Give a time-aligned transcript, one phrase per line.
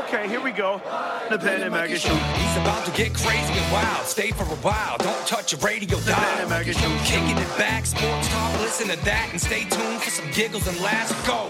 [0.00, 0.80] Okay, here we go.
[1.30, 2.14] The Pen and Mega Show.
[2.14, 4.06] He's about to get crazy and wild.
[4.06, 4.96] Stay for a while.
[4.98, 6.40] Don't touch your radio Pen dial.
[6.40, 6.88] and Mega Show.
[7.04, 8.60] Kicking it back, sports talk.
[8.60, 11.12] Listen to that and stay tuned for some giggles and laughs.
[11.26, 11.48] Go.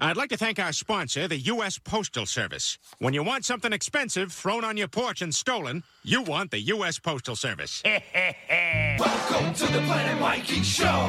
[0.00, 1.78] I'd like to thank our sponsor, the U.S.
[1.78, 2.78] Postal Service.
[2.98, 6.98] When you want something expensive thrown on your porch and stolen, you want the U.S.
[6.98, 7.82] Postal Service.
[8.98, 11.08] Welcome to the Planet Mikey Show.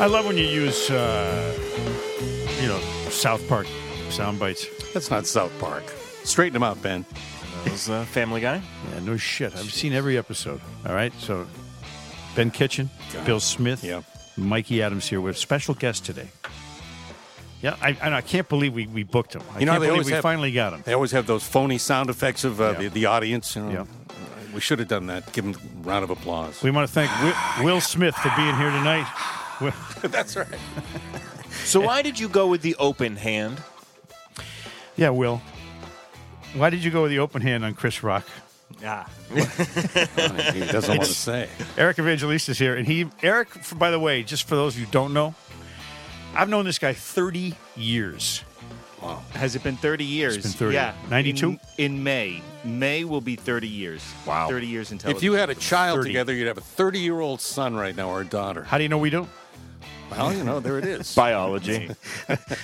[0.00, 1.56] I love when you use, uh,
[2.64, 3.66] you know, South Park
[4.08, 4.66] sound bites.
[4.94, 5.84] That's not South Park.
[6.24, 7.04] Straighten them out, Ben.
[7.64, 8.62] That was uh, Family Guy.
[8.92, 9.54] Yeah, no shit.
[9.54, 10.62] I've seen every episode.
[10.86, 11.46] All right, so
[12.34, 12.88] Ben Kitchen,
[13.26, 14.00] Bill Smith, Yeah.
[14.38, 16.28] Mikey Adams here with special guest today.
[17.60, 19.42] Yeah, I, and I can't believe we, we booked him.
[19.54, 20.82] I You know, can't they believe we have- finally got him.
[20.86, 22.78] They always have those phony sound effects of uh, Yeah.
[22.78, 23.54] the, the audience.
[23.56, 23.70] You know.
[23.70, 23.84] Yeah.
[24.54, 25.30] We should have done that.
[25.34, 26.62] Give him a round of applause.
[26.62, 27.10] We want to thank
[27.58, 29.06] Will, Will Smith for being here tonight.
[30.02, 30.46] That's right.
[31.64, 33.60] So why did you go with the open hand?
[34.96, 35.40] yeah, Will.
[36.54, 38.24] Why did you go with the open hand on Chris Rock?
[38.84, 41.48] Ah, he doesn't want to say.
[41.76, 43.48] Eric Evangelista is here, and he Eric.
[43.76, 45.34] By the way, just for those of you who don't know,
[46.34, 48.44] I've known this guy thirty years.
[49.34, 50.38] Has it been 30 years?
[50.38, 50.74] been 30.
[50.74, 50.94] Yeah.
[51.10, 51.48] 92?
[51.50, 52.42] In, in May.
[52.64, 54.02] May will be 30 years.
[54.26, 54.48] Wow.
[54.48, 55.18] 30 years in television.
[55.18, 56.08] If you had a child 30.
[56.08, 58.62] together, you'd have a 30 year old son right now or a daughter.
[58.62, 59.28] How do you know we do?
[60.10, 61.14] Well, you know, there it is.
[61.16, 61.90] biology.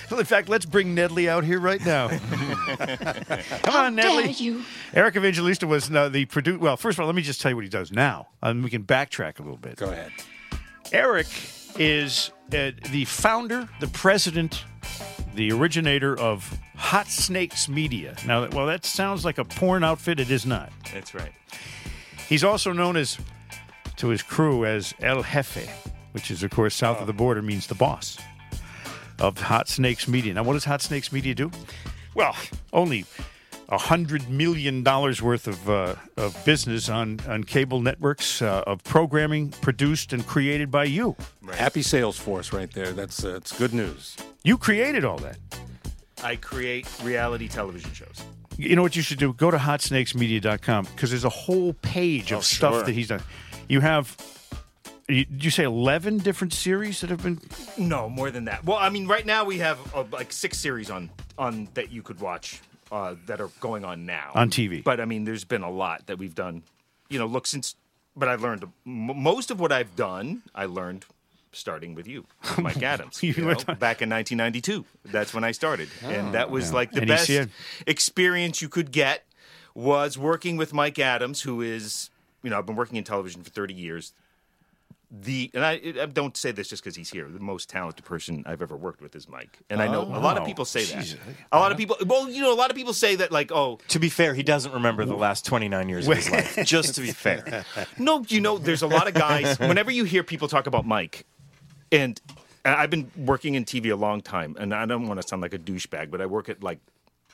[0.09, 2.07] Well, in fact, let's bring Nedley out here right now.
[2.09, 3.95] Come on, Nedley.
[3.95, 4.39] dare Nedley.
[4.39, 4.63] you?
[4.93, 6.59] Eric Evangelista was uh, the producer.
[6.59, 8.69] Well, first of all, let me just tell you what he does now, and we
[8.69, 9.75] can backtrack a little bit.
[9.75, 10.11] Go ahead.
[10.91, 11.27] Eric
[11.77, 14.63] is uh, the founder, the president,
[15.35, 18.15] the originator of Hot Snakes Media.
[18.25, 20.19] Now, well, that sounds like a porn outfit.
[20.19, 20.71] It is not.
[20.93, 21.31] That's right.
[22.27, 23.17] He's also known as
[23.97, 25.69] to his crew as El Jefe,
[26.11, 28.17] which is, of course, south of the border means the boss
[29.19, 30.33] of Hot Snakes Media.
[30.33, 31.51] Now, what does Hot Snakes Media do?
[32.15, 32.35] Well,
[32.73, 33.05] only
[33.69, 38.83] a hundred million dollars worth of uh, of business on on cable networks uh, of
[38.83, 41.15] programming produced and created by you.
[41.53, 42.91] Happy sales force right there.
[42.91, 44.17] That's uh, it's good news.
[44.43, 45.37] You created all that.
[46.23, 48.21] I create reality television shows.
[48.57, 49.33] You know what you should do?
[49.33, 52.83] Go to hotsnakesmedia.com because there's a whole page of Oh, stuff sure.
[52.83, 53.23] that he's done.
[53.69, 54.15] You have,
[55.11, 57.39] did you say 11 different series that have been
[57.77, 58.63] No, more than that.
[58.65, 62.01] Well, I mean, right now we have uh, like six series on on that you
[62.01, 62.61] could watch
[62.91, 64.83] uh, that are going on now On TV.
[64.83, 66.63] But I mean, there's been a lot that we've done.
[67.09, 67.75] You know, look since.
[68.15, 70.41] But I've learned m- most of what I've done.
[70.53, 71.05] I learned
[71.53, 72.25] starting with you,
[72.57, 73.21] Mike Adams.
[73.23, 74.85] You know, back in 1992.
[75.05, 77.29] That's when I started, and that was like the And best
[77.87, 79.25] experience you could get.
[79.73, 82.09] Was working with Mike Adams, who is,
[82.43, 84.11] you know, I've been working in television for 30 years
[85.11, 87.27] the and I, I don't say this just because he's here.
[87.27, 90.37] The most talented person I've ever worked with is Mike, and I know a lot
[90.37, 91.13] of oh, people say Jesus.
[91.13, 91.35] that.
[91.51, 93.79] A lot of people, well, you know, a lot of people say that like, oh,
[93.89, 96.59] to be fair, he doesn't remember the last 29 years of his life.
[96.65, 97.65] Just to be fair.
[97.97, 99.59] no, you know, there's a lot of guys.
[99.59, 101.25] Whenever you hear people talk about Mike,
[101.91, 102.19] and
[102.63, 105.41] and I've been working in TV a long time, and I don't want to sound
[105.41, 106.79] like a douchebag, but I work at like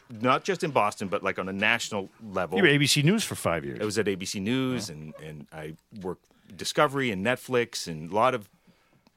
[0.09, 2.57] not just in Boston, but like on a national level.
[2.57, 3.79] You were ABC News for five years.
[3.81, 6.25] I was at ABC News and, and I worked
[6.55, 8.47] Discovery and Netflix and a lot of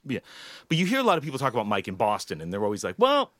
[0.06, 0.21] yeah.
[0.69, 2.83] But you hear a lot of people talk about Mike in Boston and they're always
[2.83, 3.31] like, well,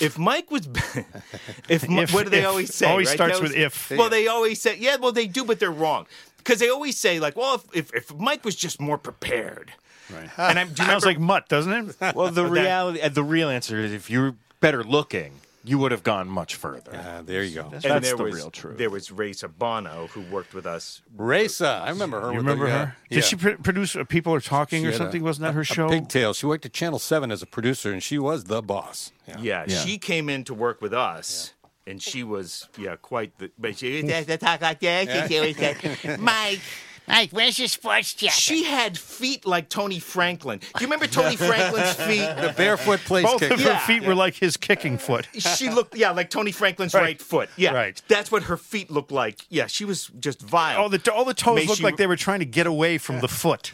[0.00, 0.66] if Mike was,
[1.68, 2.46] if, If- what do they if.
[2.46, 2.86] always say?
[2.86, 3.14] It always right?
[3.16, 3.90] starts They with if.
[3.90, 6.06] Well, they always say, yeah, well, they do, but they're wrong
[6.38, 9.72] because they always say like, well, if, if, if Mike was just more prepared,
[10.12, 10.28] Right.
[10.38, 12.14] and I'm, do you Sounds remember- like mutt, doesn't it?
[12.14, 15.32] Well, the reality, uh, the real answer is if you're better looking,
[15.66, 16.94] you would have gone much further.
[16.94, 17.62] Uh, there you go.
[17.72, 18.76] and That's there the was, real truth.
[18.76, 21.00] There was Ray Sabano who worked with us.
[21.16, 22.32] Raisa, I remember her.
[22.32, 22.96] You remember the, uh, her?
[23.10, 25.22] Did she pr- produce uh, People Are Talking She or something?
[25.22, 25.88] a- Wasn't that her a show?
[25.88, 26.34] Pigtail.
[26.34, 29.12] She worked at Channel Seven as a producer, and she was the boss.
[29.26, 29.38] Yeah.
[29.40, 29.78] Yeah, Yeah.
[29.78, 31.54] she came in to work with us,
[31.86, 33.50] and she was yeah quite the.
[33.58, 35.28] But she they talk like that.
[35.28, 36.60] She always said, Mike.
[37.06, 38.34] Mike, where's your sports jacket?
[38.34, 40.58] She had feet like Tony Franklin.
[40.58, 42.26] Do you remember Tony Franklin's feet?
[42.40, 43.50] The barefoot place Both kick.
[43.52, 43.78] of her Yeah.
[43.86, 45.28] feet were like his kicking foot.
[45.38, 47.22] She looked, yeah, like Tony Franklin's right, Right.
[47.22, 47.50] foot.
[47.56, 48.00] Yeah, Right.
[48.08, 49.44] That's what her feet looked like.
[49.50, 50.80] Yeah, she was just vile.
[50.80, 52.96] All the all the toes May looked she- like they were trying to get away
[52.98, 53.72] from the foot.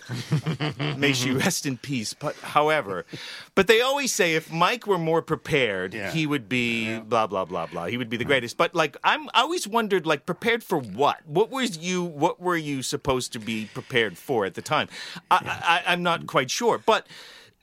[0.96, 2.14] May she rest in peace.
[2.14, 3.06] But however,
[3.54, 6.10] but they always say if Mike were more prepared, Yeah.
[6.10, 7.86] he would be blah blah blah blah.
[7.86, 8.56] He would be the greatest.
[8.56, 11.18] But like I'm, I always wondered like prepared for what?
[11.26, 12.02] What was you?
[12.02, 14.88] What were you supposed to be prepared for at the time?
[15.30, 16.78] I, I, I'm not quite sure.
[16.78, 17.06] But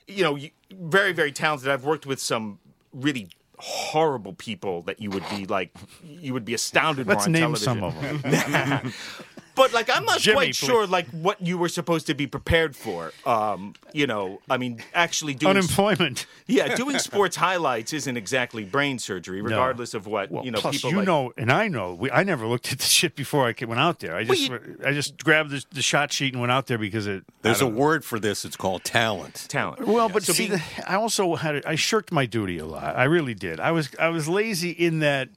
[0.07, 0.37] you know,
[0.71, 1.69] very very talented.
[1.69, 2.59] I've worked with some
[2.93, 5.71] really horrible people that you would be like
[6.03, 7.65] you would be astounded Let's on name television.
[7.65, 8.93] some of them.
[9.57, 10.55] but like I'm not Jimmy, quite please.
[10.55, 13.11] sure like what you were supposed to be prepared for.
[13.25, 16.25] Um, you know, I mean, actually doing Unemployment.
[16.47, 20.59] yeah, doing sports highlights isn't exactly brain surgery, regardless of what Well, you know.
[20.61, 21.07] plus people you like.
[21.07, 21.93] know, and I know.
[21.95, 24.15] We, I never looked at the shit before I went out there.
[24.15, 24.51] I just,
[24.85, 27.23] I just grabbed the, the shot sheet and went out there because it.
[27.41, 27.71] There's a know.
[27.71, 28.45] word for this.
[28.45, 29.47] It's called talent.
[29.49, 29.85] talent.
[29.87, 32.95] Well, but So see, being- the, I also had I shirked my duty a lot.
[32.95, 33.59] I really did.
[33.59, 35.29] I was I was lazy in that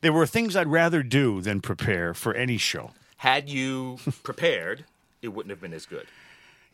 [0.00, 2.90] there were things I'd rather do than prepare for any show.
[3.24, 4.84] Had you prepared,
[5.22, 6.06] it wouldn't have been as good.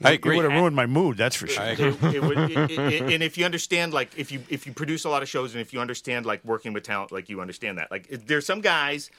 [0.02, 1.17] I It would have ruined my mood.
[1.17, 1.62] That's for sure.
[1.62, 1.70] I.
[1.73, 1.81] It-
[2.17, 5.11] it would- it- it- and if you understand, like, if you if you produce a
[5.11, 7.91] lot of shows, and if you understand, like, working with talent, like, you understand that.
[7.91, 9.11] Like, there's some guys,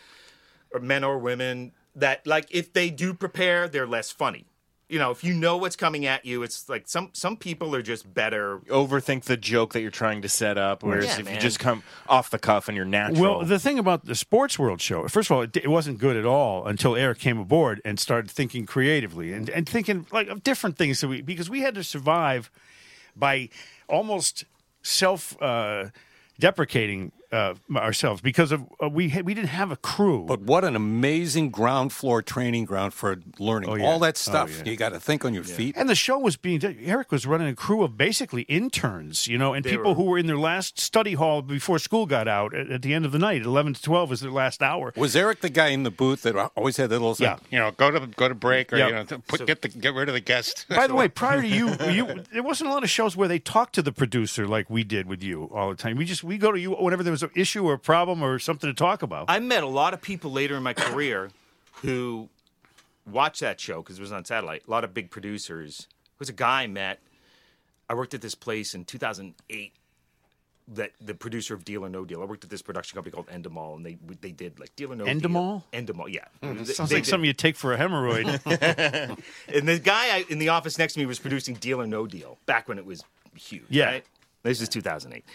[0.74, 4.45] or men or women, that like if they do prepare, they're less funny.
[4.92, 7.82] You know, if you know what's coming at you, it's like some some people are
[7.82, 8.60] just better.
[8.68, 11.36] Overthink the joke that you're trying to set up, whereas Yeah, if man.
[11.36, 13.22] you just come off the cuff and you're natural.
[13.38, 16.18] Well, the thing about the Sports World show, first of all, it, it wasn't good
[16.18, 20.44] at all until Eric came aboard and started thinking creatively and, and thinking like of
[20.44, 21.00] different things.
[21.00, 22.52] that we, because we had to survive
[23.16, 23.48] by
[23.88, 24.44] almost
[24.82, 25.86] self uh,
[26.38, 30.25] deprecating uh, ourselves because of uh, we had, we didn't have a crew.
[30.28, 33.69] But what an amazing ground floor training ground for learning.
[33.69, 33.86] Oh, yeah.
[33.86, 34.57] All that Oh, stuff.
[34.66, 34.72] yeah.
[34.72, 35.75] You got to think on your feet.
[35.78, 39.54] And the show was being Eric was running a crew of basically interns, you know,
[39.54, 42.69] and people were- who were in their last study hall before school got out at,
[42.69, 43.44] at the end of the night.
[43.44, 44.92] Eleven to twelve was their last hour.
[44.95, 47.38] Was Eric the guy in the booth that always had that little Yeah.
[47.50, 48.88] you know, go to go to break or Yeah.
[48.88, 50.66] you know, put, get the get rid of the guest.
[50.69, 53.39] By the way, prior to you, you there wasn't a lot of shows where they
[53.39, 55.95] talked to the producer like we did with you all the time.
[55.98, 58.40] We just we go to you whenever there was an issue or a problem or
[58.40, 59.26] something to talk about.
[59.30, 61.30] I met a lot of people later in my career
[61.82, 62.30] who
[63.10, 64.64] watched that show because it was on satellite.
[64.68, 65.88] A lot of big producers.
[65.90, 67.00] There was a guy I met.
[67.90, 69.74] I worked at this place in 2008.
[70.76, 72.22] That the producer of Deal or No Deal.
[72.22, 74.96] I worked at this production company called Endemol, and they they did like Deal or
[74.96, 75.64] No Endemol?
[75.72, 75.82] Deal.
[75.84, 76.26] Endemol, yeah.
[76.42, 76.60] Hmm.
[76.60, 79.18] They- Sounds they like did- something you take for a hemorrhoid.
[79.54, 82.06] And the guy I, in the office next to me was producing Deal or No
[82.08, 83.04] Deal back when it was
[83.36, 83.66] huge.
[83.70, 83.86] Yeah.
[83.86, 84.06] Right?
[84.44, 85.26] This is 2008.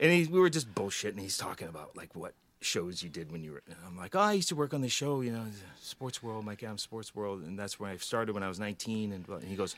[0.00, 1.10] And he, we were just bullshitting.
[1.12, 3.62] and He's talking about like what shows you did when you were.
[3.66, 5.44] And I'm like, oh, I used to work on this show, you know,
[5.80, 9.12] Sports World, Mike Adams Sports World, and that's where I started when I was 19.
[9.12, 9.74] And, and he goes,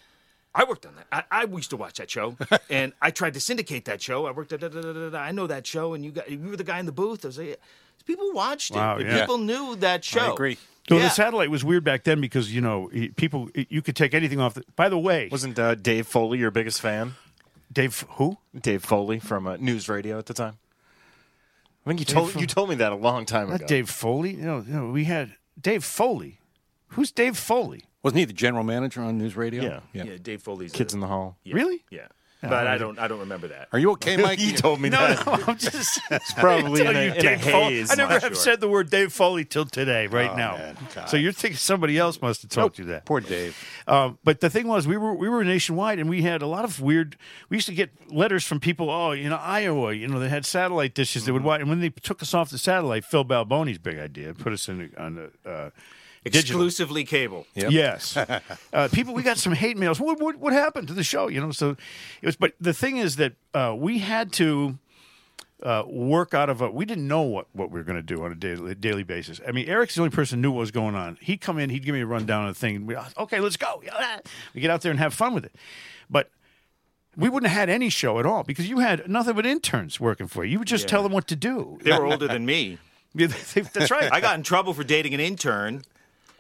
[0.55, 1.27] I worked on that.
[1.31, 2.37] I, I used to watch that show,
[2.71, 4.27] and I tried to syndicate that show.
[4.27, 4.61] I worked at.
[4.61, 5.19] Da, da, da, da, da.
[5.19, 7.25] I know that show, and you got you were the guy in the booth.
[7.25, 7.61] I was like,
[8.05, 8.77] people watched it.
[8.77, 9.19] Wow, yeah.
[9.19, 10.21] People knew that show.
[10.21, 10.57] I agree.
[10.89, 11.05] So Yeah.
[11.05, 14.55] the satellite was weird back then because you know people you could take anything off.
[14.55, 17.15] The, by the way, wasn't uh, Dave Foley your biggest fan?
[17.75, 18.39] Dave who?
[18.59, 20.59] Dave Foley from uh, News Radio at the time.
[21.85, 23.67] I think you told Fo- you told me that a long time Not ago.
[23.67, 24.31] Dave Foley.
[24.37, 26.39] You know, you know, we had Dave Foley.
[26.89, 27.83] Who's Dave Foley?
[28.03, 29.63] Wasn't he the general manager on News Radio?
[29.93, 30.05] Yeah.
[30.05, 31.37] Yeah, Dave Foley's Kids a- in the Hall.
[31.45, 31.85] yeah, Really?
[31.91, 32.07] Yeah,
[32.49, 32.99] but I don't.
[32.99, 33.69] I don't remember that.
[33.73, 34.39] Are you okay, Mike?
[34.39, 35.27] you told me No, that.
[35.27, 37.75] no, I'm just it's Probably in a, you, in a Dave Foley.
[37.77, 37.91] haze.
[37.91, 38.35] I never have sure.
[38.35, 40.57] said the word Dave Foley till today, right Oh, now.
[40.57, 40.77] man.
[41.09, 43.05] So you're thinking somebody else must have told you that.
[43.05, 43.57] Poor Dave.
[43.87, 46.65] Um, but the thing was, we were we were nationwide, and we had a lot
[46.65, 47.17] of weird.
[47.49, 48.91] We used to get letters from people.
[48.91, 49.93] Oh, you know, Iowa.
[49.93, 51.25] You know, they had satellite dishes.
[51.25, 54.33] They would watch, and when they took us off the satellite, Phil Balboni's big idea
[54.35, 55.25] put us in on the.
[55.51, 55.73] Uh, digital.
[56.25, 57.47] Exclusively cable.
[57.55, 57.71] Yep.
[57.71, 58.17] Yes,
[58.73, 59.13] uh, people.
[59.13, 60.01] We got some hate mails.
[60.01, 61.29] What, what what happened to the show?
[61.29, 61.77] You know, so
[62.23, 62.37] it was.
[62.37, 64.79] But the thing is that uh, we had to
[65.63, 66.71] uh, work out of a.
[66.71, 69.41] We didn't know what, what we were going to do on a daily daily basis.
[69.47, 71.19] I mean, Eric's the only person who knew what was going on.
[71.21, 72.77] He'd come in, he'd give me a rundown of the thing.
[72.77, 73.83] And we, okay, let's go.
[74.55, 75.55] We get out there and have fun with it,
[76.09, 76.31] but.
[77.17, 80.27] We wouldn't have had any show at all because you had nothing but interns working
[80.27, 80.51] for you.
[80.51, 81.79] You would just tell them what to do.
[81.81, 82.79] They were older than me.
[83.15, 83.29] Yeah,
[83.73, 84.13] That's right.
[84.13, 85.83] I got in trouble for dating an intern.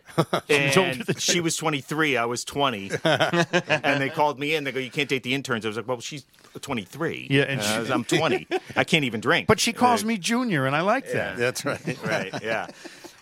[0.18, 2.90] older And she was 23, I was 20.
[3.04, 4.64] and they called me in.
[4.64, 5.64] They go, You can't date the interns.
[5.64, 6.24] I was like, Well, she's
[6.60, 7.28] 23.
[7.30, 8.46] Yeah, and Uh, she- I'm 20.
[8.76, 9.46] I can't even drink.
[9.48, 11.36] but she calls me Junior, and I like that.
[11.36, 11.80] That's right.
[12.04, 12.66] right, yeah.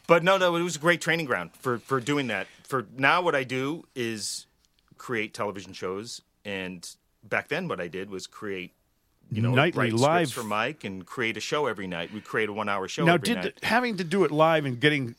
[0.07, 2.47] But no, no, it was a great training ground for, for doing that.
[2.65, 4.47] For now, what I do is
[4.99, 6.21] create television shows.
[6.45, 6.89] And
[7.25, 8.73] back then, what I did was create.
[9.31, 12.13] You know, Nightly write live- for Mike and create a show every night.
[12.13, 13.05] We create a one-hour show.
[13.07, 13.55] Now, every did night.
[13.63, 15.15] having to do it live and getting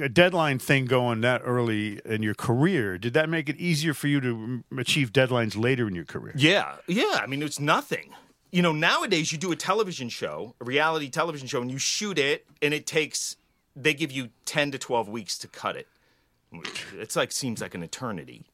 [0.00, 4.08] a deadline thing going that early in your career did that make it easier for
[4.08, 6.34] you to achieve deadlines later in your career?
[6.36, 7.20] Yeah, yeah.
[7.22, 8.10] I mean, it's nothing.
[8.50, 12.18] You know, nowadays you do a television show, a reality television show, and you shoot
[12.18, 13.36] it, and it takes.
[13.74, 15.88] They give you ten to twelve weeks to cut it.
[16.92, 18.46] It's like seems like an eternity,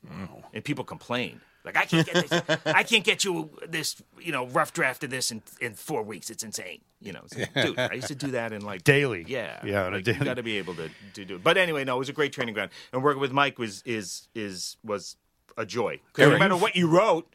[0.55, 1.43] and people complain.
[1.75, 2.59] Like I can't get this.
[2.67, 4.03] I can't get you this.
[4.21, 6.31] You know, rough draft of this in in four weeks.
[6.31, 6.81] It's insane.
[7.03, 7.79] You know, It's like, dude.
[7.79, 9.25] I used to do that in like Daily.
[9.27, 11.43] Yeah, Yeah, on Like, daily- You got to be able to, to do it.
[11.43, 14.29] But anyway, no, it was a great training ground, and working with Mike was is
[14.35, 15.17] is was
[15.57, 16.01] a joy.
[16.13, 17.27] 'Cause no matter what you wrote,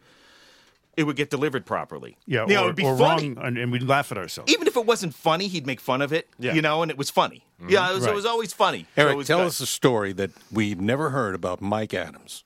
[0.98, 2.16] it would get delivered properly.
[2.26, 3.30] Yeah, you know, or, it would be or funny.
[3.34, 4.52] wrong, and, and we'd laugh at ourselves.
[4.54, 6.30] Even if it wasn't funny, he'd make fun of it.
[6.40, 6.54] Yeah.
[6.54, 7.44] You know, and it was funny.
[7.62, 7.72] Mm-hmm.
[7.72, 8.12] Yeah, it was, Right.
[8.12, 8.86] it was always funny.
[8.96, 9.48] Eric, was tell good.
[9.48, 12.44] us a story that we've never heard about Mike Adams.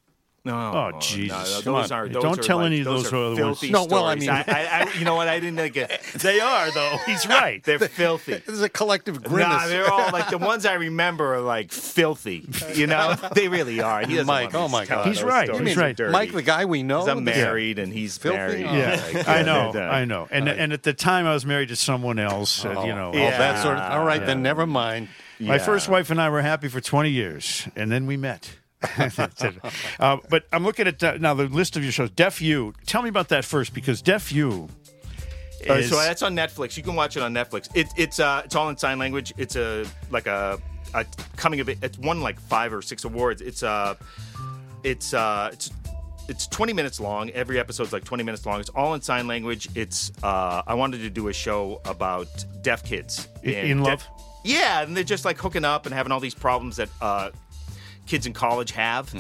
[0.50, 1.58] No, Oh, no, Jesus.
[1.58, 1.98] no, Come those on.
[2.00, 3.60] are, those Don't are tell like- any of those those are other ones.
[3.60, 4.22] filthy No, well, I stories.
[4.48, 5.28] mean- I, I, you know what?
[5.28, 6.02] I didn't think it.
[6.20, 6.98] They are, though.
[7.06, 7.64] He's right.
[7.64, 8.34] They're filthy.
[8.46, 9.48] This is a collective grimace.
[9.48, 12.48] Nah, they're all like the ones I remember are like filthy.
[12.74, 14.02] You know, they really are.
[14.02, 15.08] He doesn't Mike, want me oh my telling God.
[15.10, 15.48] He's those right.
[15.48, 15.68] stories.
[15.68, 15.96] He's right.
[15.96, 16.12] dirty.
[16.12, 17.00] Mike, the guy we know.
[17.00, 18.38] 'Cause I'm this- married and he's Filthy?
[18.38, 18.66] married.
[18.66, 21.46] Oh, Yeah, Like, I know, yeah, I know, and and at the time I was
[21.46, 22.64] married to someone else.
[22.66, 23.92] and, you know, Oh, that sort of.
[23.92, 24.28] All right, Yeah.
[24.28, 25.10] then never mind.
[25.40, 25.58] my Yeah.
[25.64, 28.52] first wife and I were happy for twenty years, and then we met.
[30.00, 32.10] Uh, but I'm looking at uh, now the list of your shows.
[32.12, 32.74] Deaf U.
[32.86, 34.70] Tell me about that first, because Deaf U.
[35.70, 36.78] Uh, Is, so that's on Netflix.
[36.78, 37.70] You can watch it on Netflix.
[37.76, 39.34] It, it's uh, it's all in sign language.
[39.38, 40.58] It's a like a,
[40.94, 41.06] a
[41.36, 41.80] coming of it.
[41.82, 43.42] It's won like five or six awards.
[43.42, 43.96] It's uh,
[44.86, 45.72] it's uh, it's
[46.30, 47.30] it's 20 minutes long.
[47.32, 48.62] Every episode's like 20 minutes long.
[48.62, 49.68] It's all in sign language.
[49.76, 52.28] It's uh, I wanted to do a show about
[52.62, 54.24] deaf kids In- in deaf- love?
[54.46, 57.32] yeah, and they're just like hooking up and having all these problems that uh,
[58.10, 59.14] kids in college have.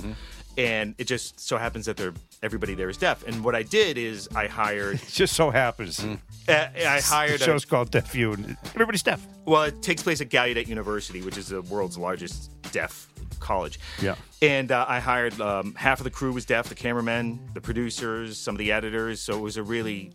[0.57, 3.25] And it just so happens that they're everybody there is deaf.
[3.25, 6.03] And what I did is I hired it just so happens.
[6.03, 6.17] uh,
[6.49, 8.35] I hired The a, show's called Deaf U,
[8.75, 9.25] everybody's deaf.
[9.45, 13.07] well, it takes place at Gallaudet University, which is the world's largest deaf
[13.39, 13.79] college.
[14.01, 14.15] Yeah.
[14.41, 18.37] And uh, I hired um, half of the crew was deaf, the cameramen, the producers,
[18.37, 19.21] some of the editors.
[19.21, 20.11] So it was a really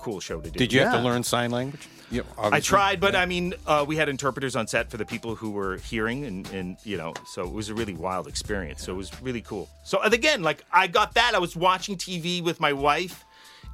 [0.00, 0.58] cool show to do.
[0.58, 1.88] Did you have to learn sign language?
[2.12, 5.34] Yeah, I tried, but I mean, uh, we had interpreters on set for the people
[5.34, 8.84] who were hearing, and, and you know, so it was a really wild experience.
[8.84, 9.70] So it was really cool.
[9.82, 11.34] So and again, like I got that.
[11.34, 13.24] I was watching TV with my wife,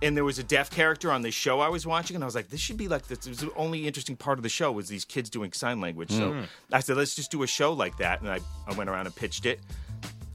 [0.02, 2.36] and there was a deaf character on this show I was watching, and I was
[2.36, 3.26] like, this should be like this.
[3.26, 6.12] It was the only interesting part of the show was these kids doing sign language.
[6.12, 9.06] So I said, let's just do a show like that, and I, I went around
[9.06, 9.58] and pitched it,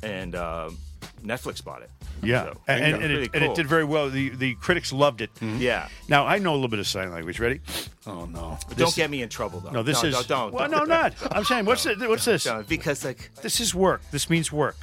[0.02, 0.72] and uh,
[1.24, 1.90] Netflix bought it.
[2.22, 4.10] Yeah, So, and, it and, and really it, and it did very well.
[4.10, 5.34] The the critics loved it.
[5.36, 5.60] Mm-hmm.
[5.60, 5.88] Yeah.
[6.08, 7.40] Now I know a little bit of sign language.
[7.40, 7.62] Ready?
[8.06, 8.58] Oh no.
[8.76, 9.72] Don't get me in trouble though.
[9.72, 10.16] No, this no, is.
[10.16, 10.54] no, don't.
[10.54, 11.14] Well, don't, no, not.
[11.32, 12.00] I'm saying, what's it?
[12.00, 12.44] What's this?
[12.44, 14.02] don't, because like This is work.
[14.12, 14.78] This means work.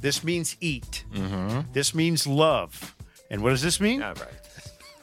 [0.00, 1.04] This means eat.
[1.12, 1.72] Mm-hmm.
[1.72, 2.94] This means love.
[3.30, 4.02] And what does this mean?
[4.02, 4.28] all right.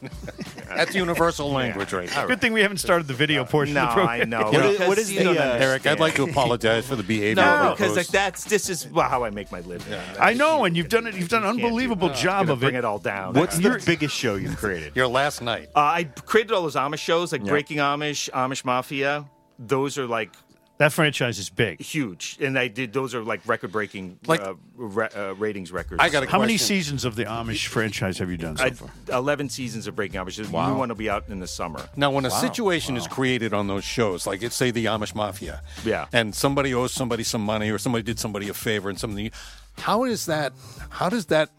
[0.67, 2.09] That's universal language, right?
[2.09, 2.27] there.
[2.27, 4.21] Good thing we haven't started the video portion No, of the program.
[4.21, 4.43] I know.
[4.51, 5.57] What is- because what is the, uh.
[5.57, 9.09] Eric, I'd like to apologize for the behavior No, because like that's this is well,
[9.09, 9.93] how I make my living.
[10.19, 11.15] I know, and you've done it.
[11.15, 12.79] You've done an Can't do unbelievable job of bring it.
[12.79, 13.33] it all down.
[13.33, 14.95] What's Uh, the biggest show you've created?
[14.95, 15.69] Your last night.
[15.75, 17.49] I created all those Amish shows like Yeah.
[17.49, 19.25] Breaking Amish, Amish Mafia.
[19.59, 20.31] Those are like
[20.79, 21.81] That franchise is big.
[21.81, 22.93] huge, and I did.
[22.93, 26.00] Those are like record-breaking Like- uh, ra- uh, ratings records.
[26.00, 28.69] I got a How many seasons of the Amish franchise have you done so I,
[28.69, 28.89] far?
[29.12, 30.36] Eleven seasons of Breaking Amish.
[30.36, 31.89] The new one will be out in the summer.
[31.96, 35.62] Now, when a situation is created on those shows, like it's say the Amish Mafia,
[35.84, 36.05] Yeah.
[36.13, 39.31] and somebody owes somebody some money, or somebody did somebody a favor, and something,
[39.79, 40.53] how is that?
[40.89, 41.50] How does that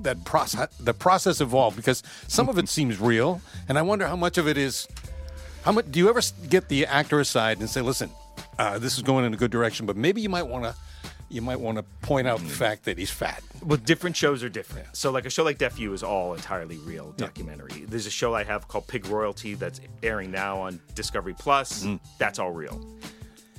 [0.00, 1.74] that process the process evolve?
[1.74, 4.86] Because some of it seems real, and I wonder how much of it is.
[5.64, 8.10] How much do you ever get the actor aside and say, "Listen,
[8.60, 10.74] uh, this is going in a good direction, but maybe you might want to."
[11.32, 13.40] You might want to point out the fact that he's fat.
[13.64, 14.88] Well, different shows are different.
[14.96, 17.84] So, like a show like Deaf U is all entirely real documentary.
[17.86, 21.86] There's a show I have called Pig Royalty that's airing now on Discovery Plus.
[22.18, 22.84] That's all real.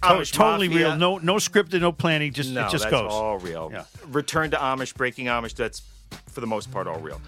[0.03, 0.95] Amish totally Mafia- real.
[0.97, 2.33] No, no scripted, no planning.
[2.33, 3.09] Just No, it just that's goes.
[3.09, 3.69] all real.
[3.71, 3.85] Yeah.
[4.09, 5.55] Return to Amish, Breaking Amish.
[5.55, 5.81] That's
[6.27, 7.21] for the most part all real.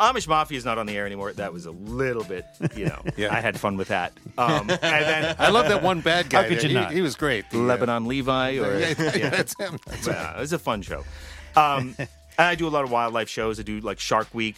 [0.00, 1.32] Amish Mafia is not on the air anymore.
[1.32, 3.02] That was a little bit, you know.
[3.16, 3.34] Yeah.
[3.34, 4.12] I had fun with that.
[4.38, 6.42] Um, and then I love that one bad guy.
[6.42, 6.92] How could you He- not?
[6.92, 7.48] He, was great.
[7.50, 9.28] The, uh, Lebanon Levi, or Yeah, yeah.
[9.30, 9.78] that's him.
[10.06, 11.04] Yeah, it was a fun show.
[11.54, 13.60] Um, and I do a lot of wildlife shows.
[13.60, 14.56] I do like Shark Week.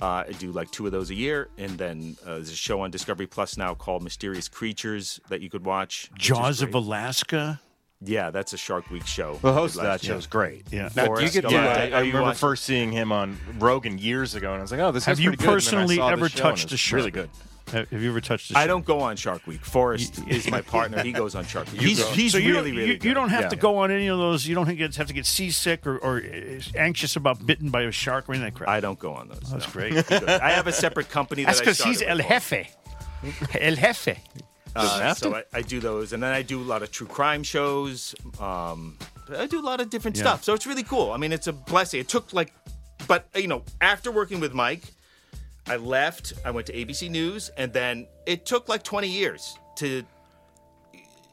[0.00, 2.80] Uh, I do like two of those a year, and then uh, there's a show
[2.80, 6.10] on Discovery Plus now called Mysterious Creatures that you could watch.
[6.16, 6.74] Jaws of.
[6.74, 7.60] Alaska.
[8.02, 9.38] Yeah, that's a Shark Week show.
[9.42, 10.14] The host of that year.
[10.14, 10.64] show is great.
[10.72, 10.88] Yeah.
[10.96, 11.52] Now, do you Forrest get Gump.
[11.52, 14.62] Yeah, uh, I, I remember watching- first seeing him on Rogan years ago, and I
[14.62, 16.12] was like, "Oh, this Have is you pretty good." And then I personally saw the
[16.12, 16.96] ever show, and touched it a shark?
[16.98, 17.30] Really good.
[17.72, 18.50] Have have you ever touched?
[18.50, 18.68] A I shark?
[18.68, 19.62] don't go on Shark Week.
[19.64, 21.02] Forrest is my partner.
[21.04, 21.82] He goes on Shark Week.
[21.82, 23.08] He's, he's so you really, don't, really you, good.
[23.08, 23.48] you don't have Yeah.
[23.50, 24.46] to go on any of those.
[24.46, 27.92] You don't get, have to get seasick or, or uh, anxious about bitten by a
[27.92, 28.68] shark or anything like that crap.
[28.70, 29.50] I don't go on those.
[29.52, 29.72] That's no.
[29.72, 30.10] great.
[30.10, 31.44] I have a separate company.
[31.44, 32.18] That's that I because he's El.
[32.18, 32.74] Jefe.
[33.60, 34.18] El Jefe.
[34.76, 37.42] Uh, so I, I do those, and then I do a lot of true crime
[37.42, 38.14] shows.
[38.38, 38.96] Um,
[39.36, 40.22] I do a lot of different Yeah.
[40.24, 40.44] stuff.
[40.44, 41.12] So it's really cool.
[41.12, 42.00] I mean, it's a blessing.
[42.00, 42.52] It took like,
[43.08, 44.82] but you know, after working with Mike,
[45.66, 46.32] I left.
[46.44, 50.04] I went to ABC News, and then it took like 20 years to,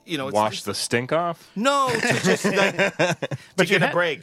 [0.05, 1.49] you know, it's, Wash the stink off.
[1.55, 3.17] no, to just like to
[3.55, 4.21] But you get a had- break.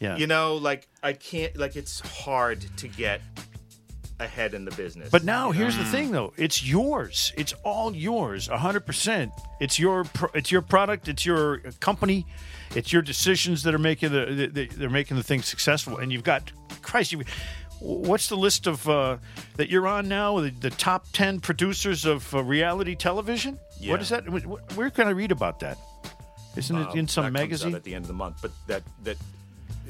[0.00, 0.16] Yeah.
[0.16, 1.56] You know, like I can't.
[1.56, 3.20] Like it's hard to get
[4.22, 5.10] ahead in the business.
[5.10, 6.32] But now here's the thing, though.
[6.36, 7.32] It's yours.
[7.36, 9.32] It's all yours, hundred percent.
[9.60, 10.04] It's your.
[10.04, 11.08] Pro- it's your product.
[11.08, 12.26] It's your company.
[12.74, 15.98] It's your decisions that are making the, the, the they're making the thing successful.
[15.98, 16.50] And you've got
[16.80, 17.12] Christ.
[17.12, 17.22] You,
[17.80, 19.18] what's the list of uh,
[19.56, 20.40] that you're on now?
[20.40, 23.58] The, the top ten producers of uh, reality television.
[23.78, 23.90] Yeah.
[23.92, 24.24] What is that?
[24.26, 25.76] Wh- wh- Where can I read about that?
[26.56, 27.72] Isn't it in some Um, that comes magazine?
[27.74, 29.16] out at the end of the month, but that that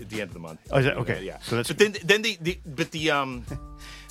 [0.01, 0.61] at the end of the month.
[0.71, 1.23] Oh, is that- okay.
[1.23, 1.39] Yeah.
[1.43, 3.45] So that's- but then then the, the but the um.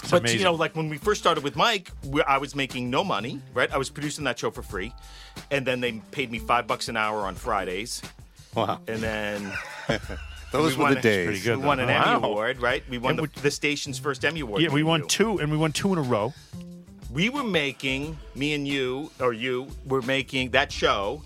[0.09, 0.39] But amazing.
[0.39, 3.39] you know, like when we first started with Mike, we, I was making no money,
[3.53, 3.71] right?
[3.71, 4.93] I was producing that show for free,
[5.51, 8.01] and then they paid me five bucks an hour on Fridays,
[8.55, 8.79] Wow.
[8.87, 9.53] and then
[10.51, 11.25] Those we were won the days.
[11.27, 11.59] pretty good.
[11.59, 12.15] we won an Wow.
[12.15, 12.83] Emmy award, right?
[12.89, 14.61] We won the, we- the station's first Emmy award.
[14.61, 16.33] yeah, we won two, and we won two in a row.
[17.11, 21.21] we were making me and you or you were making that show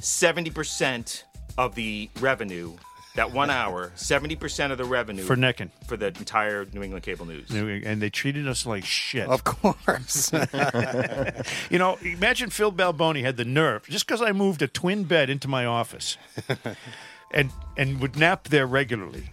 [0.00, 1.22] 70%
[1.58, 2.74] of the revenue
[3.14, 5.70] that one hour 70% of the revenue For necking.
[5.86, 9.28] for the entire new england cable news And they treated us like shit.
[9.28, 10.32] Of course.
[11.70, 15.30] You know, imagine Phil Balboni had the nerve, just because I moved a twin bed
[15.30, 16.16] into my office
[17.32, 19.30] and and would nap there regularly.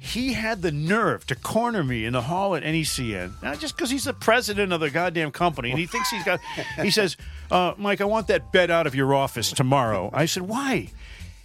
[0.00, 3.90] He had the nerve to corner me in the hall at NECN, not just because
[3.90, 6.40] he's the president of the goddamn company, and he thinks he's got.
[6.80, 7.16] He says,
[7.50, 10.90] uh, "Mike, I want that bed out of your office tomorrow." I said, "Why?"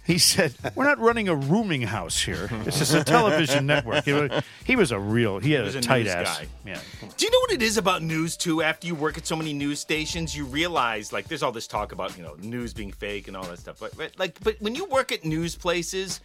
[0.04, 2.48] He said, "We're not running a rooming house here.
[2.64, 4.30] This is a television network." He was,
[4.64, 5.38] he was a real.
[5.38, 6.38] He had was a a tight ass.
[6.40, 6.46] guy.
[6.66, 6.78] Yeah.
[7.16, 9.52] do you know what it is about news too after you work at so many
[9.54, 13.28] news stations you realize like there's all this talk about you know news being fake
[13.28, 16.20] and all that stuff but, but like but when you work at news places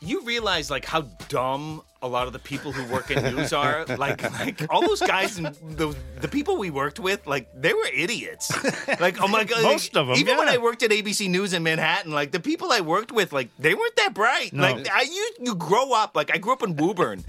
[0.00, 3.84] you realize like how dumb a lot of the people who work in news are.
[3.86, 7.86] Like, like all those guys and the the people we worked with, like they were
[7.92, 8.52] idiots.
[9.00, 10.16] Like, oh my god, Most of them.
[10.16, 10.48] Even when.
[10.48, 13.74] I worked at ABC News in Manhattan, like the people I worked with, like they
[13.74, 14.52] weren't that bright.
[14.52, 14.62] No.
[14.62, 16.14] Like, I you you grow up.
[16.14, 17.24] Like, I grew up in Woburn,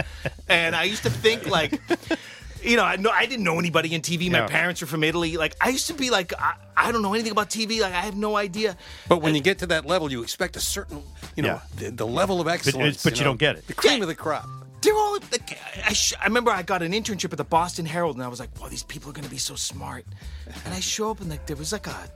[0.47, 1.79] and I used to think like.
[2.61, 4.29] You know, I know I didn't know anybody in TV.
[4.29, 4.47] My Yeah.
[4.47, 5.37] parents are from Italy.
[5.37, 7.79] Like, I used to be like, I, I don't know anything about TV.
[7.79, 8.75] Like, I have no idea.
[9.07, 11.01] But when you get to that level, you expect a certain,
[11.35, 11.89] you know, Yeah.
[11.89, 13.03] the, the level of excellence.
[13.03, 13.67] but you know, don't get it.
[13.67, 14.47] The cream of the crop.
[14.81, 15.19] They're all.
[15.31, 18.29] Like, I, sh- I remember I got an internship at the Boston Herald, and I
[18.29, 20.05] was like, "Wow, these people are going to be so smart."
[20.65, 22.09] And I show up, and like there was like a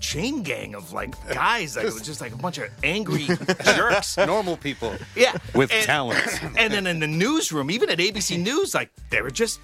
[0.00, 1.76] chain gang of like guys.
[1.76, 3.28] Like it was just like a bunch of angry
[3.64, 4.16] jerks.
[4.16, 4.96] Normal people.
[5.14, 6.40] Yeah, With and, talents.
[6.58, 9.60] And then in the newsroom, even at ABC News, like they were just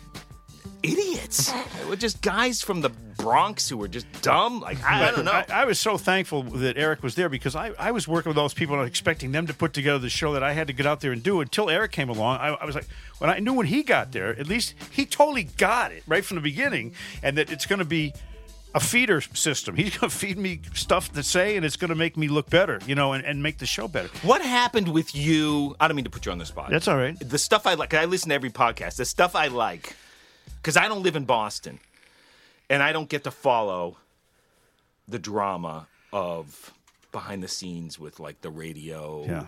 [0.84, 1.50] idiots.
[1.80, 4.60] They were just guys from the Bronx who were just dumb.
[4.60, 5.32] Like I, I don't know.
[5.32, 8.36] I, I was so thankful that Eric was there because I, I was working with
[8.36, 10.86] those people and expecting them to put together the show that I had to get
[10.86, 12.38] out there and do until Eric came along.
[12.38, 12.86] I, I was like,
[13.18, 16.36] when I knew when he got there, at least he totally got it right from
[16.36, 18.14] the beginning, and that it's going to be
[18.74, 19.74] a feeder system.
[19.76, 22.48] He's going to feed me stuff to say, and it's going to make me look
[22.48, 24.08] better, you know, and, and make the show better.
[24.22, 25.74] What happened with you?
[25.80, 26.70] I don't mean to put you on the spot.
[26.70, 27.18] That's all right.
[27.18, 28.96] The stuff I like, I listen to every podcast.
[28.96, 29.96] The stuff I like,
[30.56, 31.80] because I don't live in Boston,
[32.70, 33.96] and I don't get to follow
[35.06, 36.72] the drama of
[37.12, 39.24] behind the scenes with like the radio.
[39.26, 39.46] Yeah.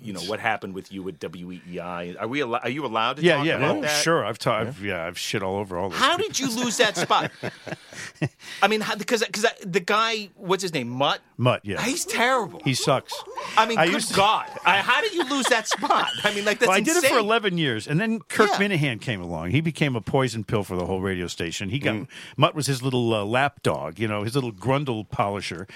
[0.00, 2.14] You know what happened with you at WEEI?
[2.20, 2.40] Are we?
[2.42, 4.24] Al- are you allowed to Yeah, talk yeah, about oh, sure.
[4.24, 5.98] I've, ta- I've yeah, I've shit all over all this.
[5.98, 7.32] How did you lose that spot?
[8.62, 11.20] I mean, how, because because the guy, what's his name, Mutt?
[11.36, 11.82] Mutt, yeah.
[11.82, 12.60] He's terrible.
[12.64, 13.12] He sucks.
[13.56, 14.48] I mean, I good to- God!
[14.64, 16.10] I, how did you lose that spot?
[16.22, 18.68] I mean, like that's well, I did it for 11 years, and then Kirk Yeah.
[18.68, 19.50] Minihane came along.
[19.50, 21.70] He became a poison pill for the whole radio station.
[21.70, 21.82] He Mm.
[21.82, 25.66] got Mutt was his little uh, lap dog, you know, his little grundle polisher,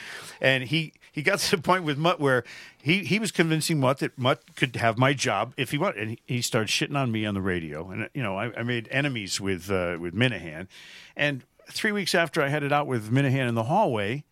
[0.40, 2.44] and he he got to the point with Mutt where
[2.86, 6.18] he he was convincing Mutt that Mutt could have my job if he wanted, and
[6.24, 9.40] he, started shitting on me on the radio, and you know, I, I made enemies
[9.40, 10.68] with uh, with Minihane,
[11.16, 14.22] and three weeks after I had it out with Minihane in the hallway.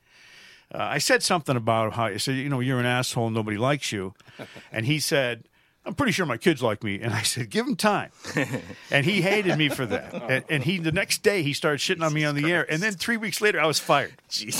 [0.72, 3.90] Uh, I said something about how I said, you know, you're an asshole, nobody likes
[3.90, 4.14] you,
[4.72, 5.48] and he said,
[5.86, 8.10] I'm pretty sure my kids like me, and I said, give him time,
[8.90, 12.04] and he hated me for that, and, and he the next day he started shitting
[12.04, 14.14] on me on the air, and then three weeks later I was fired.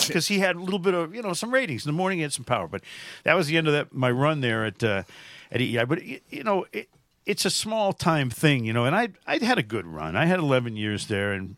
[0.07, 1.87] Because he had a little bit of you know some ratings.
[1.87, 2.83] In the morning, he had some power, but
[3.23, 5.03] that was the end of that my run there at uh,
[5.51, 6.89] at EI, but you know it,
[7.27, 10.27] it's a small time thing, you know, and I I had a good run, I
[10.27, 11.57] had 11 years there, and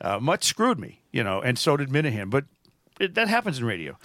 [0.00, 2.44] uh, Mutt screwed me, you know, and so did Minihane, but
[3.00, 3.96] it, that happens in radio.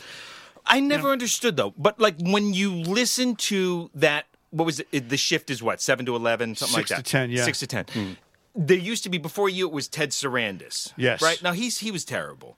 [0.65, 1.73] I never understood though.
[1.77, 4.25] But like when you listen to that,
[4.57, 5.09] what was it?
[5.09, 7.05] The shift is what seven to eleven, something Six like that.
[7.05, 7.43] to 10, yeah.
[7.45, 7.85] six to ten.
[7.93, 8.11] Hmm.
[8.55, 9.67] There used to be before you.
[9.67, 10.91] It was Ted Sarandis.
[10.97, 11.21] Yes.
[11.21, 12.57] Right now he's he was terrible.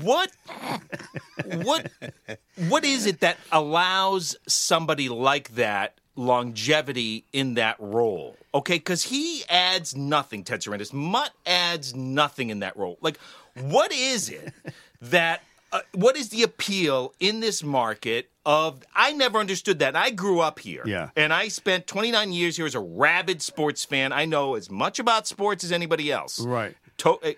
[0.00, 0.30] What
[1.44, 1.90] what
[2.68, 8.36] what is it that allows somebody like that longevity in that role?
[8.54, 10.44] Okay, because he adds nothing.
[10.44, 12.98] Ted Sarandis, Mutt adds nothing in that role.
[13.00, 13.18] Like,
[13.54, 14.52] what is it
[15.00, 15.42] that?
[15.72, 18.82] Uh, what is the appeal in this market of?
[18.94, 19.96] I never understood that.
[19.96, 21.08] I grew up here, Yeah.
[21.16, 24.12] and I spent 29 years here as a rabid sports fan.
[24.12, 26.40] I know as much about sports as anybody else.
[26.40, 26.76] Right.
[26.98, 27.32] To- uh,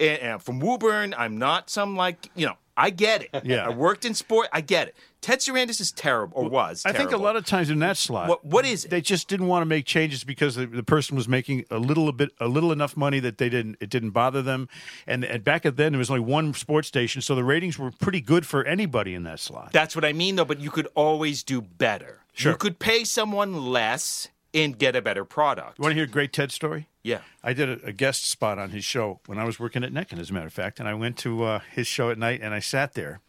[0.00, 2.56] and, and from Woburn, I'm not some like you know.
[2.74, 3.44] I get it.
[3.44, 3.66] Yeah.
[3.66, 4.48] I worked in sport.
[4.50, 4.96] I get it.
[5.22, 6.82] Ted Sarandis is terrible, or was.
[6.84, 8.90] I think a lot of times in that slot, What- what is it?
[8.90, 12.12] They just didn't want to make changes because the, the person was making a little
[12.12, 14.68] bit, a little enough money that they didn't, it didn't bother them.
[15.06, 17.90] And, and back at then, there was only one sports station, so the ratings were
[17.92, 19.72] pretty good for anybody in that slot.
[19.72, 20.44] That's what I mean, though.
[20.44, 22.20] But you could always do better.
[22.34, 22.52] Sure.
[22.52, 25.78] You could pay someone less and get a better product.
[25.78, 26.88] You want to hear a great TED story?
[27.04, 27.20] Yeah.
[27.44, 30.18] I did a, a guest spot on his show when I was working at Neckin,
[30.18, 32.52] as a matter of fact, and I went to uh, his show at night and
[32.52, 33.20] I sat there,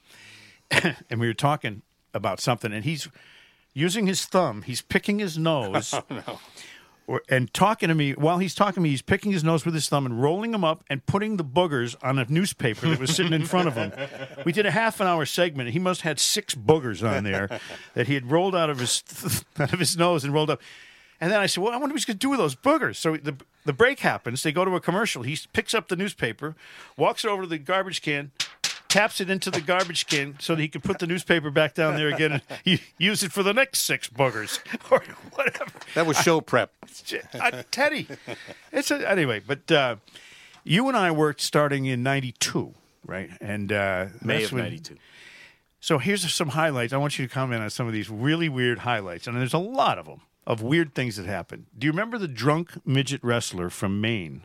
[1.10, 1.82] and we were talking
[2.14, 3.08] about something, and he's
[3.74, 5.94] using his thumb, he's picking his nose,
[6.28, 6.40] oh,
[7.08, 8.90] or, and talking to me while he's talking to me.
[8.90, 11.96] He's picking his nose with his thumb and rolling them up and putting the boogers
[12.02, 13.92] on a newspaper that was sitting in front of him.
[14.46, 15.68] We did a half an hour segment.
[15.68, 17.50] and He must have had six boogers on there
[17.94, 19.04] that he had rolled out of his
[19.60, 20.62] out of his nose and rolled up.
[21.20, 22.98] And then I said, "Well, I wonder what he's going to do with those boogers."
[22.98, 24.44] So the the break happens.
[24.44, 25.24] They go to a commercial.
[25.24, 26.56] He picks up the newspaper,
[26.98, 28.32] walks over to the garbage can,
[28.93, 31.95] taps it into the garbage can so that he can put the newspaper back down
[31.95, 34.60] there again and u- use it for the next six boogers
[34.91, 35.03] or
[35.34, 35.71] whatever.
[35.95, 36.71] That was show prep.
[37.34, 38.08] Uh, Teddy,
[38.71, 39.41] it's a, anyway.
[39.45, 39.95] But uh,
[40.63, 42.73] you and I worked starting in '92,
[43.06, 43.32] right?
[43.41, 44.95] And uh, May of '92.
[45.79, 46.93] so here's some highlights.
[46.93, 49.58] I want you to comment on some of these really weird highlights, and there's a
[49.58, 51.65] lot of them of weird things that happened.
[51.77, 54.43] Do you remember the drunk midget wrestler from Maine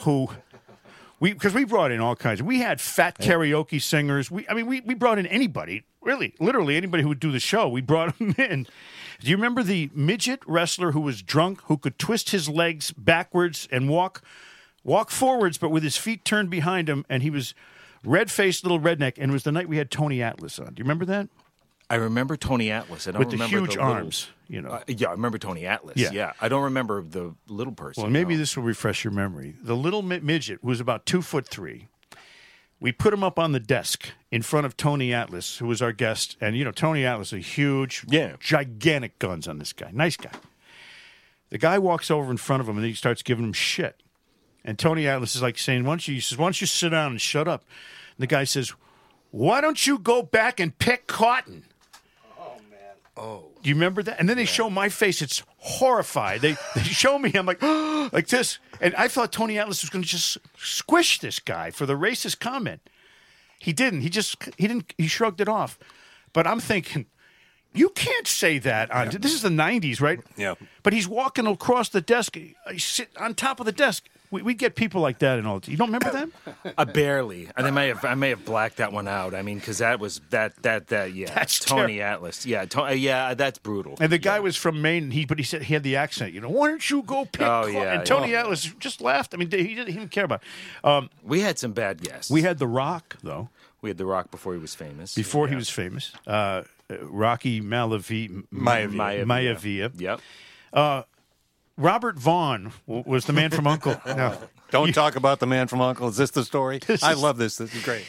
[0.00, 0.28] who?
[1.18, 2.42] We because we brought in all kinds.
[2.42, 4.30] We had fat karaoke singers.
[4.30, 7.40] We I mean we we brought in anybody really, literally anybody who would do the
[7.40, 7.68] show.
[7.68, 8.66] We brought them in.
[9.20, 13.68] Do you remember the midget wrestler who was drunk who could twist his legs backwards
[13.70, 14.22] and walk
[14.84, 17.54] walk forwards, but with his feet turned behind him, and he was
[18.04, 19.14] red faced little redneck.
[19.18, 20.66] And it was the night we had Tony Atlas on.
[20.66, 21.28] Do you remember that?
[21.88, 23.06] I remember Tony Atlas.
[23.06, 24.70] I don't With the remember huge little- arms, you know.
[24.70, 25.96] Uh, yeah, I remember Tony Atlas.
[25.96, 26.10] Yeah.
[26.12, 26.32] Yeah.
[26.40, 28.02] I don't remember the little person.
[28.02, 28.38] Well, maybe no.
[28.40, 29.54] this will refresh your memory.
[29.62, 31.88] The little midget was about two foot three.
[32.80, 35.92] We put him up on the desk in front of Tony Atlas, who was our
[35.92, 38.34] guest, and you know Tony Atlas, a huge, Yeah.
[38.40, 40.32] gigantic guns on this guy, nice guy.
[41.50, 44.02] The guy walks over in front of him and he starts giving him shit,
[44.64, 46.88] and Tony Atlas is like saying, "Why don't you?" He says, "Why don't you sit
[46.90, 47.62] down and shut up?"
[48.18, 48.74] And the guy says,
[49.30, 51.64] "Why don't you go back and pick cotton?"
[53.16, 53.44] Oh.
[53.62, 54.20] Do you remember that?
[54.20, 55.22] And then they show my face.
[55.22, 56.42] It's horrified.
[56.42, 57.32] They they show me.
[57.34, 57.62] I'm like,
[58.12, 58.58] like this.
[58.80, 62.40] And I thought Tony Atlas was going to just squish this guy for the racist
[62.40, 62.80] comment.
[63.58, 64.02] He didn't.
[64.02, 64.92] He just he didn't.
[64.98, 65.78] He shrugged it off.
[66.32, 67.06] But I'm thinking,
[67.72, 69.08] you can't say that on.
[69.08, 70.20] This is the '90s, right?
[70.36, 70.54] Yeah.
[70.82, 72.36] But he's walking across the desk.
[73.18, 74.08] On top of the desk.
[74.30, 75.60] We, we get people like that and all.
[75.64, 76.32] You don't remember them?
[76.76, 77.48] I barely.
[77.56, 79.34] I may have I may have blacked that one out.
[79.34, 81.32] I mean, because that was that that that yeah.
[81.34, 82.44] That's Tony Atlas.
[82.44, 83.34] Yeah, to, uh, yeah.
[83.34, 83.96] That's brutal.
[84.00, 85.04] And the guy was from Maine.
[85.04, 86.32] And he, but he said he had the accent.
[86.32, 87.46] You know, why don't you go pick?
[87.46, 88.40] Oh, yeah, and Tony yeah.
[88.40, 89.34] Atlas just laughed.
[89.34, 90.42] I mean, he didn't, he didn't care about.
[90.42, 90.88] It.
[90.88, 92.30] Um, we had some bad guests.
[92.30, 93.50] we had The Rock though.
[93.82, 95.14] we had The Rock before he was famous.
[95.14, 96.12] before he was famous.
[96.26, 99.24] Uh, uh, Rocky Malavi, Maivia.
[99.24, 99.24] Maivia.
[99.24, 100.00] Maivia.
[100.00, 100.20] Yep.
[101.76, 104.00] Robert Vaughn was the man from Uncle.
[104.06, 104.36] No.
[104.70, 106.08] Don't talk about the man from Uncle.
[106.08, 106.80] Is this the story?
[107.02, 107.56] I love this.
[107.56, 108.04] This is great.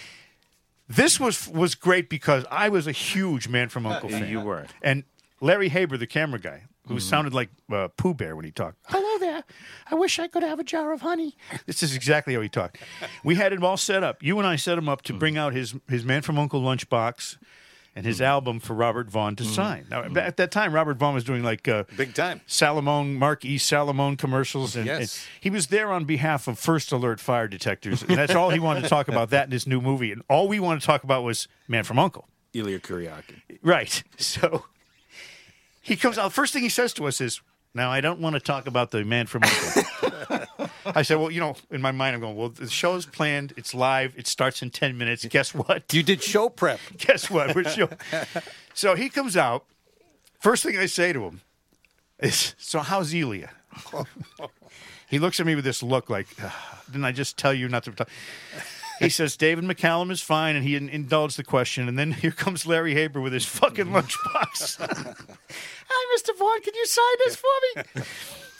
[0.87, 4.29] This was was great because I was a huge Man from Uncle uh, fan.
[4.29, 4.65] You were.
[4.81, 5.03] and
[5.41, 6.99] Larry Haber, the camera guy, who mm-hmm.
[6.99, 8.77] sounded like uh, Pooh Bear when he talked.
[8.87, 9.43] Hello there.
[9.91, 11.35] I wish I could have a jar of honey.
[11.65, 12.77] This is exactly how he talked.
[13.23, 14.23] We had him all set up.
[14.23, 15.19] You and I set him up to mm.
[15.19, 17.37] bring out his his Man from Uncle lunchbox
[17.97, 19.87] and his album for Robert Vaughn to sign.
[19.89, 22.41] Now, at that time, Robert Vaughn was doing like uh, Big time.
[22.47, 23.57] Salamone, Mark E.
[23.57, 24.75] Salamone commercials.
[24.75, 24.99] And, Yes.
[24.99, 28.03] and he was there on behalf of First Alert Fire Detectors.
[28.03, 30.11] And that's all he wanted to talk about, that in his new movie.
[30.11, 32.27] And all we wanted to talk about was Man from Uncle.
[32.53, 33.41] Ilya Kuryaki.
[33.63, 34.03] Right.
[34.19, 34.65] So
[35.81, 36.31] he comes out.
[36.33, 37.41] First thing he says to us is,
[37.73, 40.45] now, I don't want to talk about the Man from Uncle.
[40.95, 43.53] I said, well, you know, in my mind, I'm going, well, the show's planned.
[43.57, 44.13] It's live.
[44.17, 45.25] It starts in 10 minutes.
[45.25, 45.93] Guess what?
[45.93, 46.79] You did show prep.
[46.97, 47.55] Guess what?
[47.55, 47.89] We're show-
[48.73, 49.65] so he comes out.
[50.39, 51.41] First thing I say to him
[52.19, 53.49] is, "So how's Elia?"
[55.09, 57.83] he looks at me with this look like, "Ah, "Didn't I just tell you not
[57.85, 58.09] to?" Talk?
[58.99, 61.87] He says David McCallum is fine, and he in- indulged the question.
[61.87, 64.77] And then here comes Larry Haber with his fucking lunchbox.
[65.89, 66.37] Hi, Mr.
[66.37, 68.03] Vaughn, can you sign this for me?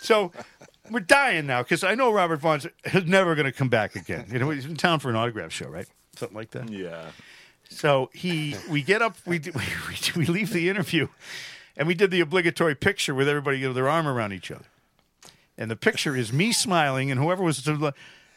[0.02, 0.32] so
[0.90, 2.68] we're dying now because I know Robert Vaughn's
[3.06, 4.26] never going to come back again.
[4.32, 5.88] You know, he's in town for an autograph show, right?
[6.16, 6.70] Something like that.
[6.70, 7.12] Yeah.
[7.70, 9.62] So he, we get up, we, we
[10.16, 11.08] we leave the interview,
[11.76, 14.66] and we did the obligatory picture with everybody with their arm around each other,
[15.58, 17.68] and the picture is me smiling and whoever was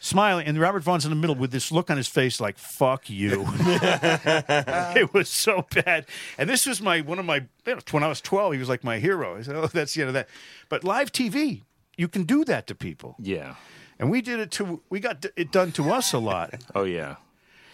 [0.00, 3.08] smiling, and Robert Vaughn's in the middle with this look on his face like "fuck
[3.08, 7.36] you." it was so bad, and this was my one of my
[7.66, 8.52] you know, when I was twelve.
[8.52, 9.38] He was like my hero.
[9.38, 10.28] I said, "Oh, that's the end of that."
[10.68, 11.62] But live TV,
[12.00, 13.54] you can do that to people, Yeah.
[13.98, 16.48] and we did it to we got it done to us a lot.
[16.74, 17.16] Oh yeah.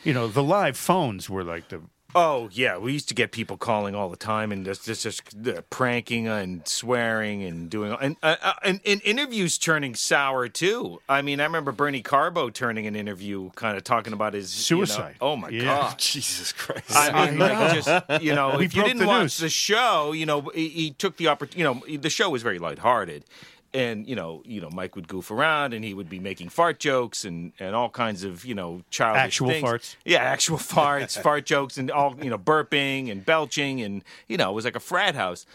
[0.05, 1.81] You know, the live phones were like the
[2.15, 5.21] Oh yeah, we used to get people calling all the time and just just, just
[5.47, 11.01] uh, pranking and swearing and doing and, uh, uh, and and interviews turning sour too.
[11.11, 14.77] I mean, I remember Bernie Carbo turning an interview, kind of talking about his you
[14.79, 15.17] know- Suicide.
[15.21, 15.65] oh my Yeah.
[15.65, 15.99] god.
[16.15, 16.91] Jesus Christ.
[16.97, 19.39] I mean, like just you know, if you didn't the watch news.
[19.39, 21.59] the show, you know, he, he took the opportunity.
[21.61, 23.25] You know, the show was very lighthearted,
[23.75, 26.79] and you know, you know, Mike would goof around, and he would be making fart
[26.79, 29.65] jokes and and all kinds of you know childish Actual things.
[29.69, 29.97] farts.
[30.05, 34.51] Yeah, actual farts, fart jokes, and all you know, burping and belching, and you know,
[34.51, 35.47] it was like a frat house.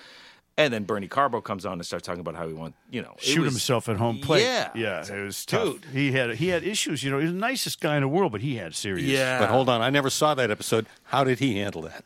[0.57, 3.15] And then Bernie Carbo comes on and starts talking about how he want, you know,
[3.19, 4.43] shoot was- himself at home plate.
[4.43, 5.63] Yeah, yeah, it was tough.
[5.63, 5.85] Dude.
[5.93, 7.03] He had he had issues.
[7.03, 9.07] You know, he was the nicest guy in the world, but he had serious.
[9.07, 10.85] Yeah, But hold on, I never saw that episode.
[11.05, 12.03] How did he handle that?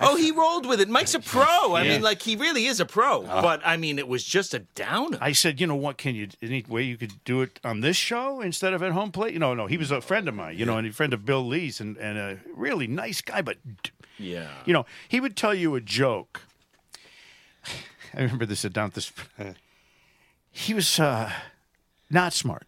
[0.00, 0.88] Oh, he rolled with it.
[0.88, 1.74] Mike's a pro.
[1.74, 1.92] I Yeah.
[1.94, 3.22] mean, like he really is a pro.
[3.22, 5.18] But I mean, it was just a downer.
[5.20, 5.98] I said, you know what?
[5.98, 9.10] Can you any way you could do it on this show instead of at home
[9.10, 9.32] plate?
[9.32, 9.66] You know, no.
[9.66, 10.56] He was a friend of mine.
[10.56, 13.42] You know, and a friend of Bill Lee's, and and a really nice guy.
[13.42, 13.58] But
[14.18, 14.48] yeah.
[14.64, 16.42] you know, he would tell you a joke.
[18.14, 19.12] I remember this at down this.
[20.50, 21.30] He was uh,
[22.10, 22.66] not smart,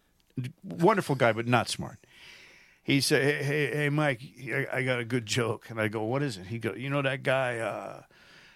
[0.63, 1.97] wonderful guy, but not smart.
[2.83, 6.03] He said, "Hey, hey, hey Mike, I, I got a good joke." And I go,
[6.03, 8.01] "What is it?" He go, "You know that guy, uh,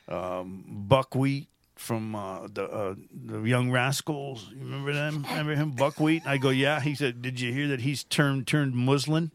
[0.08, 4.50] um, Buckwheat from uh, the uh, the Young Rascals.
[4.52, 5.26] You remember them?
[5.30, 8.48] Remember him, Buckwheat?" And I go, "Yeah." He said, "Did you hear that he's turned
[8.48, 9.32] turned Muslim,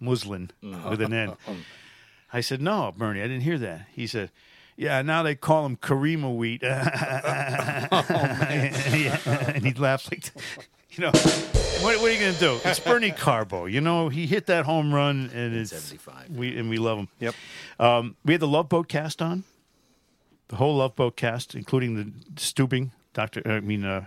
[0.00, 1.36] Muslim with an N?"
[2.32, 4.30] I said, "No, Bernie, I didn't hear that." He said.
[4.80, 6.62] Yeah, now they call him Karima wheat.
[9.56, 10.30] and he laughs like,
[10.98, 12.60] you know, what, what are you going to do?
[12.64, 13.66] It's Bernie Carbo.
[13.66, 16.30] You know, he hit that home run, and it's 75.
[16.30, 17.08] We and we love him.
[17.20, 17.34] Yep.
[17.78, 19.44] Um, we had the Love Boat cast on,
[20.48, 23.42] the whole Love Boat cast, including the Stooping Doctor.
[23.46, 24.06] I mean, uh,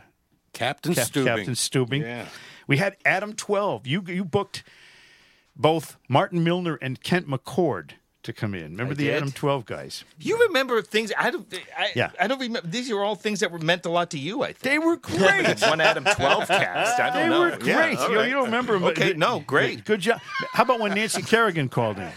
[0.54, 1.26] Captain Cap- Stubing.
[1.26, 2.02] Captain Stooping.
[2.02, 2.26] Yeah.
[2.68, 3.88] We had Adam Twelve.
[3.88, 4.64] You you booked
[5.56, 7.92] both Martin Milner and Kent McCord
[8.24, 8.64] to come in.
[8.72, 9.16] Remember I the did.
[9.16, 10.04] Adam Twelve guys?
[10.20, 11.12] You remember things?
[11.18, 11.52] I don't.
[11.78, 12.12] I, Yeah.
[12.20, 12.68] I don't remember.
[12.68, 14.44] These are all things that were meant a lot to you.
[14.44, 15.60] I think They were great.
[15.62, 17.00] one Adam twelve cast.
[17.00, 17.42] I don't They know.
[17.42, 17.66] were great.
[17.98, 18.28] Yeah, you, right.
[18.28, 18.84] you don't remember them.
[18.86, 19.86] Okay, no, great.
[19.86, 20.20] Good job.
[20.54, 22.12] How about when Nancy Kerrigan called in?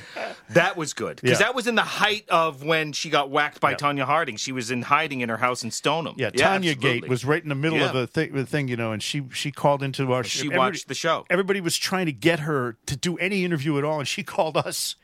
[0.50, 1.46] That was good because Yeah.
[1.46, 4.37] that was in the height of when she got whacked by Tonya Harding.
[4.37, 6.14] She was in hiding in her house in Stoneham.
[6.18, 8.92] Yeah, Tonya Gate was right in the middle of the thing, the thing, you know,
[8.92, 10.22] and she she called into our.
[10.22, 11.24] She watched the show.
[11.30, 14.57] Everybody was trying to get her to do any interview at all, and she called
[14.57, 14.96] us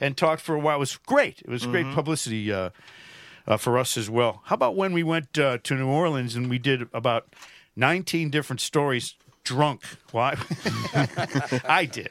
[0.00, 0.76] and talked for a while.
[0.76, 1.40] It was great.
[1.42, 1.70] It was Mm-hmm.
[1.72, 2.70] great publicity uh,
[3.46, 4.42] uh, for us as well.
[4.46, 7.34] How about when we went uh, to New Orleans and we did about
[7.76, 9.82] nineteen different stories drunk?
[10.12, 10.36] Why?
[11.68, 12.10] I did.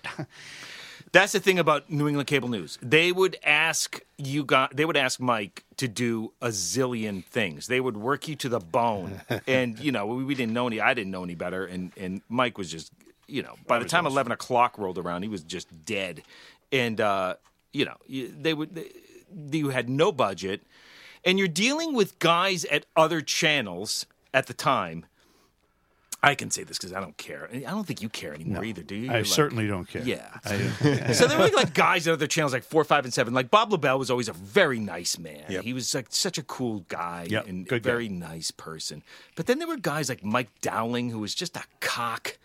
[1.12, 2.78] That's the thing about New England cable news.
[2.82, 7.68] They would ask you got they would ask Mike to do a zillion things.
[7.68, 9.22] They would work you to the bone.
[9.48, 12.22] and you know, we, we didn't know any I didn't know any better and and
[12.30, 12.92] Mike was just
[13.28, 16.24] you know, by the time eleven o'clock rolled around, he was just dead.
[16.72, 17.36] And uh,
[17.74, 18.92] you know, they would they,
[19.58, 20.62] you had no budget
[21.24, 25.06] and you're dealing with guys at other channels at the time.
[26.28, 27.50] I can say this because I don't care.
[27.54, 29.10] I don't think you care anymore either, do you?
[29.10, 30.02] I You're like- certainly don't care.
[30.04, 30.28] Yeah.
[30.46, 33.34] I- so there were like guys at other channels like four, five, and seven.
[33.34, 35.44] Like Bob Lobel was always a very nice man.
[35.50, 35.64] Yep.
[35.64, 37.90] He was like such a cool guy Yep, and a good guy.
[37.90, 39.04] very nice person.
[39.36, 42.38] But then there were guys like Mike Dowling, who was just a cock.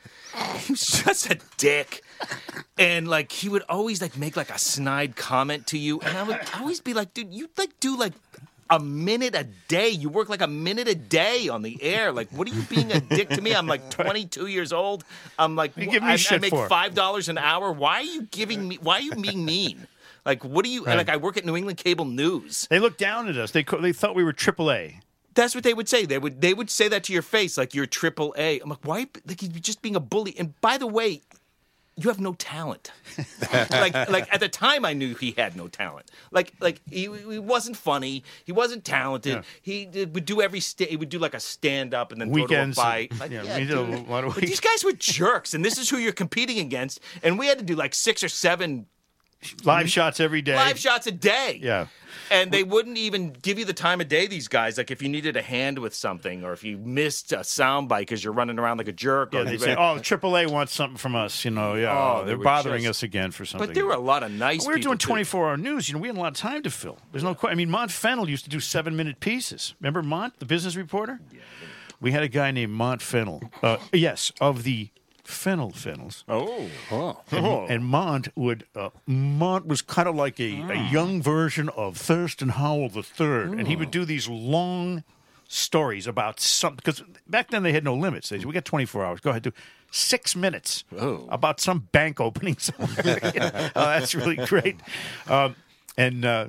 [0.60, 2.02] He was just a dick.
[2.78, 6.00] And like he would always like make like a snide comment to you.
[6.00, 8.12] And I would always be like, dude, you like do like
[8.70, 9.88] a minute a day.
[9.88, 12.12] You work like a minute a day on the air.
[12.12, 13.54] Like, what are you being a dick to me?
[13.54, 15.04] I'm like 22 years old.
[15.38, 16.68] I'm like, you giving me I, I make for?
[16.68, 17.72] five dollars an hour.
[17.72, 18.78] Why are you giving me?
[18.80, 19.86] Why are you being mean?
[20.24, 20.84] Like, what do you?
[20.84, 22.66] Like, I work at New England Cable News.
[22.70, 23.50] They looked down at us.
[23.50, 25.00] They they thought we were AAA.
[25.34, 26.04] That's what they would say.
[26.06, 28.60] They would they would say that to your face, like you're triple A.
[28.60, 29.06] I'm like, why?
[29.26, 30.34] Like you're just being a bully.
[30.38, 31.22] And by the way,
[31.96, 32.90] you have no talent.
[33.70, 36.10] like like at the time, I knew he had no talent.
[36.30, 38.24] Like like he, he wasn't funny.
[38.44, 39.34] He wasn't talented.
[39.34, 39.42] Yeah.
[39.60, 42.30] He did, would do every sta- he would do like a stand up and then
[42.30, 43.20] Weekends throw to a fight.
[43.20, 45.76] Like, yeah, yeah, we did a lot of But these guys were jerks, and this
[45.78, 47.00] is who you're competing against.
[47.22, 48.86] And we had to do like six or seven
[49.64, 50.54] Live shots every day.
[50.56, 51.58] live shots a day.
[51.62, 51.86] Yeah.
[52.30, 54.78] And they wouldn't even give you the time of day, these guys.
[54.78, 58.00] Like if you needed a hand with something or if you missed a sound bite
[58.02, 59.34] because you're running around like a jerk.
[59.34, 62.28] Yeah, or they say, "Oh, AAA wants something from us." You know, yeah, Oh, they
[62.28, 63.68] they're were bothering just- us again for something.
[63.68, 65.06] But there were a lot of nice we were people, doing too.
[65.08, 65.88] 24 hour news.
[65.88, 66.98] You know, we had a lot of time to fill.
[67.10, 67.52] There's no question.
[67.54, 69.74] I mean, Mont Fennel used to do seven minute pieces.
[69.80, 71.20] Remember Mont, the business reporter?
[71.32, 71.40] Yeah.
[72.00, 73.42] we had a guy named Mont Fennel.
[73.62, 74.88] Uh, yes, of the
[75.24, 76.24] Fennel Fennels.
[76.28, 76.68] Oh.
[77.30, 81.96] And, and Mont would uh, Mont was kind of like a, a young version of
[81.96, 85.04] Thurston Howell the Third, and he would do these long
[85.48, 88.28] stories about some because back then they had no limits.
[88.28, 89.20] They said, we got 24 hours.
[89.20, 89.52] Go ahead, do
[89.90, 90.84] six minutes
[91.28, 93.20] about some bank opening somewhere.
[93.34, 93.70] You know?
[93.76, 94.80] oh, that's really great.
[95.28, 95.56] Um,
[95.96, 96.48] and uh,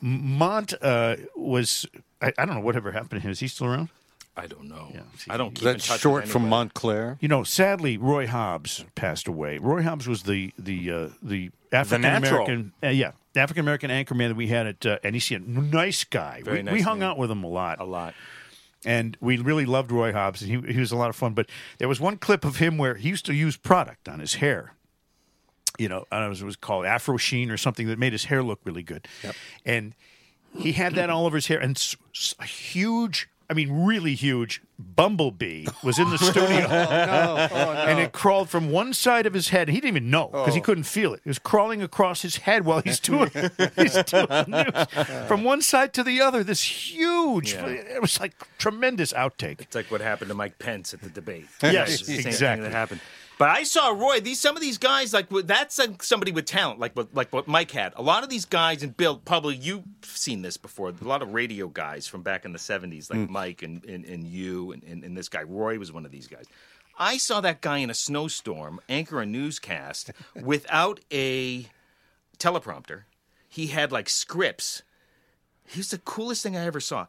[0.00, 1.86] Mont uh, was
[2.20, 3.30] I, I don't know whatever happened to him.
[3.30, 3.88] Is he still around?
[4.36, 4.88] I don't know.
[5.16, 6.48] see, I don't keep in That's touch short with from.
[6.48, 7.18] Montclair.
[7.20, 9.58] You know, sadly, Roy Hobbs passed away.
[9.58, 14.36] Roy Hobbs was the the uh, the African American, uh, yeah, African American anchorman that
[14.36, 15.30] we had at uh, NEC.
[15.32, 16.42] A nice guy.
[16.44, 17.10] Very we, nice we hung man.
[17.10, 18.14] out with him a lot, A lot.
[18.84, 20.42] and we really loved Roy Hobbs.
[20.42, 21.32] And he he was a lot of fun.
[21.34, 24.34] But there was one clip of him where he used to use product on his
[24.34, 24.72] hair.
[25.78, 28.26] You know, I don't know, it was called Afro Sheen or something that made his
[28.26, 29.08] hair look really good.
[29.64, 29.94] And
[30.56, 31.76] he had that all over his hair, and
[32.38, 33.28] a huge.
[33.50, 38.70] I mean, really huge bumblebee was in the studio, oh, oh, and it crawled from
[38.70, 39.68] one side of his head.
[39.68, 40.64] He didn't even know because he oh.
[40.64, 41.20] couldn't feel it.
[41.24, 43.30] It was crawling across his head while he's doing,
[43.76, 45.26] he's doing the news.
[45.28, 46.42] from one side to the other.
[46.42, 47.66] This huge, Yeah.
[47.66, 49.60] it was like tremendous outtake.
[49.60, 51.46] It's like what happened to Mike Pence at the debate.
[51.62, 52.62] Yes, It's the same exactly.
[52.64, 53.00] Thing that happened.
[53.38, 54.20] But I saw Roy.
[54.20, 57.70] These some of these guys like that's somebody with talent, like what like what Mike
[57.72, 57.92] had.
[57.96, 60.90] A lot of these guys, and Bill, probably you've seen this before.
[60.90, 63.28] A lot of radio guys from back in the seventies, like mm.
[63.28, 66.28] Mike and, and and you and, and and this guy Roy was one of these
[66.28, 66.46] guys.
[66.96, 71.66] I saw that guy in a snowstorm anchor a newscast without a
[72.38, 73.02] teleprompter.
[73.48, 74.82] He had like scripts.
[75.66, 77.06] He's the coolest thing I ever saw.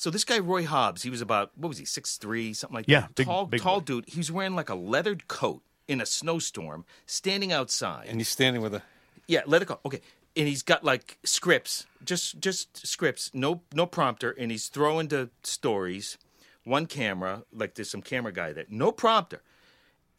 [0.00, 2.86] So this guy Roy Hobbs, he was about what was he six three something like
[2.88, 3.14] Yeah, that.
[3.16, 3.84] big- tall big tall boy.
[3.84, 4.04] dude.
[4.08, 8.06] He was wearing like a leathered coat in a snowstorm, standing outside.
[8.08, 8.82] And he's standing with a.
[9.28, 9.80] Yeah, leather coat.
[9.84, 10.00] Okay.
[10.34, 15.28] And he's got like scripts, just just scripts, no no prompter, and he's throwing the
[15.42, 16.16] stories,
[16.64, 19.42] one camera, like there's some camera guy that no prompter,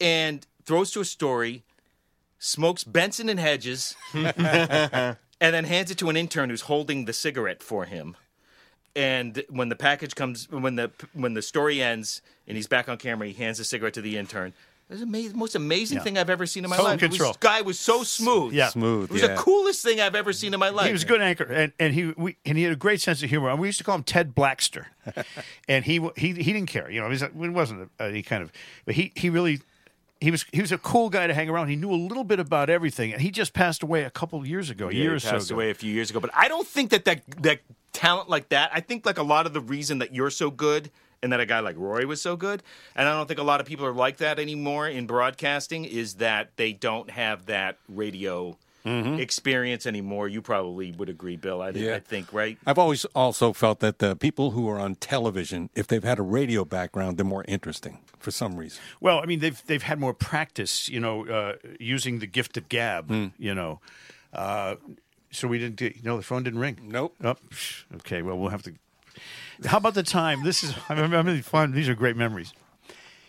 [0.00, 1.64] and throws to a story,
[2.38, 7.64] smokes Benson and Hedges, and then hands it to an intern who's holding the cigarette
[7.64, 8.16] for him.
[8.94, 12.98] And when the package comes, when the when the story ends, and he's back on
[12.98, 14.52] camera, he hands the cigarette to the intern.
[14.90, 16.02] It was the most amazing Yeah.
[16.04, 17.02] thing I've ever seen in my Total life.
[17.02, 17.32] It was- control.
[17.32, 18.52] This guy was so smooth.
[18.52, 18.68] Yeah.
[18.68, 19.28] Smooth, It was yeah.
[19.28, 20.88] the coolest thing I've ever seen in my life.
[20.88, 23.22] He was a good anchor, and, and he we, and he had a great sense
[23.22, 23.48] of humor.
[23.48, 24.86] And we used to call him Ted Blackster,
[25.68, 26.90] and he he he didn't care.
[26.90, 28.52] You know, he was, it wasn't a, any kind of,
[28.84, 29.60] but he he really.
[30.20, 31.66] He was he was a cool guy to hang around.
[31.66, 34.46] He knew a little bit about everything, and he just passed away a couple of
[34.46, 35.56] years ago, a Yeah, year he or so passed ago.
[35.56, 36.20] away a few years ago.
[36.20, 37.58] But I don't think that, that that
[37.92, 38.70] talent like that.
[38.72, 40.90] I think like a lot of the reason that you're so good
[41.22, 42.62] and that a guy like Roy was so good,
[42.96, 46.14] and I don't think a lot of people are like that anymore in broadcasting, is
[46.14, 50.26] that they don't have that radio experience anymore.
[50.28, 51.62] You probably would agree, Bill.
[51.62, 51.94] I, Yeah.
[51.94, 52.58] I think right.
[52.66, 56.22] I've always also felt that the people who are on television, if they've had a
[56.22, 58.80] radio background, they're more interesting for some reason.
[59.00, 62.68] Well, I mean, they've they've had more practice, you know, uh, using the gift of
[62.68, 63.26] gab, Hmm.
[63.38, 63.80] you know.
[64.32, 64.76] Uh,
[65.32, 65.76] so we didn't.
[65.76, 66.78] Get, no, the phone didn't ring.
[66.88, 67.16] Nope.
[67.22, 67.36] Oh,
[67.96, 68.22] okay.
[68.22, 68.72] Well, we'll have to.
[69.64, 70.44] How about the time?
[70.44, 70.74] This is.
[70.88, 71.72] I'm, I'm really fun.
[71.72, 72.52] These are great memories.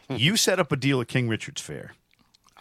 [0.10, 0.16] Hmm.
[0.18, 1.94] You set up a deal at King Richard's Fair.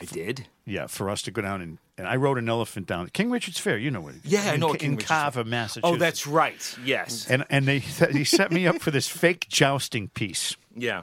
[0.00, 0.46] I did.
[0.64, 3.58] Yeah, for us to go down and and I rode an elephant down King Richard's
[3.58, 3.76] Fair.
[3.78, 4.14] You know what?
[4.14, 4.32] it is.
[4.32, 5.84] Yeah, I in, know Ca- King in Carver, Massachusetts.
[5.84, 6.76] Oh, that's right.
[6.84, 7.28] Yes.
[7.28, 10.56] and and they he set me up for this fake jousting piece.
[10.74, 11.02] yeah.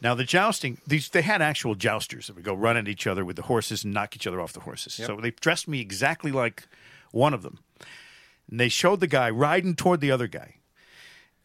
[0.00, 3.24] Now the jousting, these they had actual jousters that would go run at each other
[3.24, 4.94] with the horses and knock each other off the horses.
[4.94, 6.68] So they dressed me exactly like
[7.10, 7.58] one of them.
[8.50, 10.56] And they showed the guy riding toward the other guy.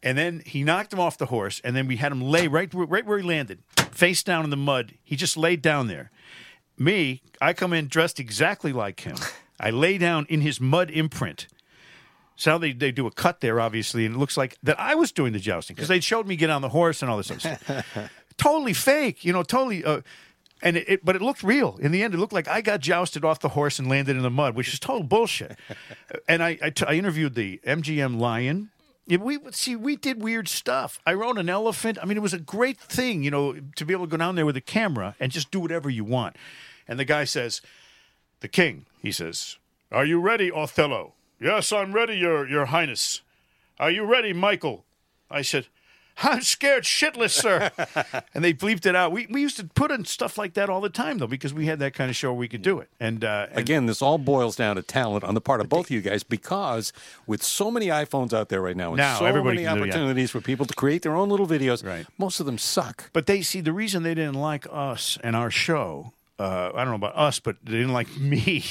[0.02, 2.70] And then he knocked him off the horse, and then we had him lay right
[2.74, 4.96] right where he landed, face down in the mud.
[5.04, 6.12] He just laid down there.
[6.78, 9.16] Me, I come in dressed exactly like him.
[9.60, 11.48] I lay down in his mud imprint.
[12.36, 15.12] So they, they do a cut there, obviously, and it looks like that I was
[15.12, 17.40] doing the jousting because they showed me get on the horse and all this other
[17.40, 18.12] stuff.
[18.38, 19.86] totally fake, you know, totally.
[19.86, 20.02] Uh,
[20.64, 21.78] and it, it, but it looked real.
[21.82, 24.24] In the end, it looked like I got jousted off the horse and landed in
[24.24, 25.60] the mud, which is total bullshit.
[26.28, 28.70] and I, I, t- I interviewed the MGM Lion.
[29.06, 31.02] Yeah, we see we did weird stuff.
[31.06, 31.98] I rode an elephant.
[32.02, 34.36] I mean, it was a great thing, you know, to be able to go down
[34.36, 36.38] there with a camera and just do whatever you want.
[36.88, 37.62] And the guy says,
[38.40, 39.58] "The king," he says,
[39.92, 43.22] "Are you ready, Othello?" "Yes, I'm ready, your your highness."
[43.78, 44.86] "Are you ready, Michael?"
[45.30, 45.68] I said,
[46.22, 47.72] "I'm scared shitless, sir."
[48.34, 49.12] and they bleeped it out.
[49.12, 51.66] We we used to put in stuff like that all the time though because we
[51.66, 52.90] had that kind of show where we could do it.
[53.00, 55.88] And, uh, and Again, this all boils down to talent on the part of both
[55.88, 56.94] of you guys because
[57.26, 59.84] with so many iPhones out there right now and Now, so everybody many can do
[59.84, 59.94] it, yeah.
[59.94, 62.06] opportunities for people to create their own little videos, Right.
[62.18, 63.10] most of them suck.
[63.14, 66.14] But they see the reason they didn't like us and our show.
[66.40, 68.64] Uh, I don't know about us, but they didn't like me.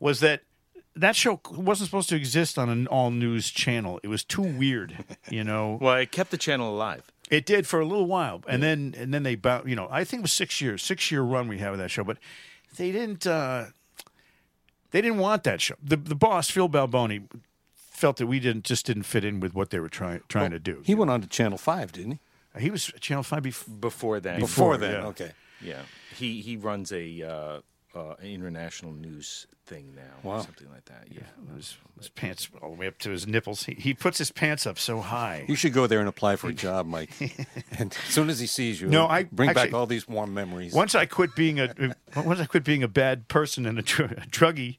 [0.00, 0.42] was that
[0.94, 3.98] that show wasn't supposed to exist on an all news channel?
[4.02, 5.78] It was too weird, you know.
[5.80, 7.10] Well, it kept the channel alive.
[7.30, 9.68] It did for a little while, and then and then they bound.
[9.68, 11.90] You know, I think it was six years, six year run we had with that
[11.90, 12.18] show, but
[12.76, 13.26] they didn't.
[13.26, 13.66] Uh,
[14.90, 15.74] they didn't want that show.
[15.82, 17.26] The the boss Phil Balboni
[17.74, 20.58] felt that we didn't just didn't fit in with what they were trying trying to
[20.58, 20.82] do.
[20.84, 22.20] He went on to Channel Five, didn't he?
[22.60, 23.74] He was Channel Five before.
[23.74, 25.06] Before that, Before, then, yeah.
[25.06, 25.32] okay.
[25.62, 25.80] yeah,
[26.14, 27.60] he he runs a uh,
[27.94, 31.06] uh, international news thing now, or something like that.
[31.10, 31.22] Yeah,
[31.56, 33.64] His, his pants all the way up to his nipples.
[33.64, 35.44] He, he puts his pants up so high.
[35.46, 37.10] You should go there and apply for a job, Mike.
[37.78, 40.72] and as soon as he sees you, No, I- bring back all these warm memories.
[40.74, 41.72] Once I quit being a
[42.16, 44.76] once I quit being a bad person and a, dr- a druggie,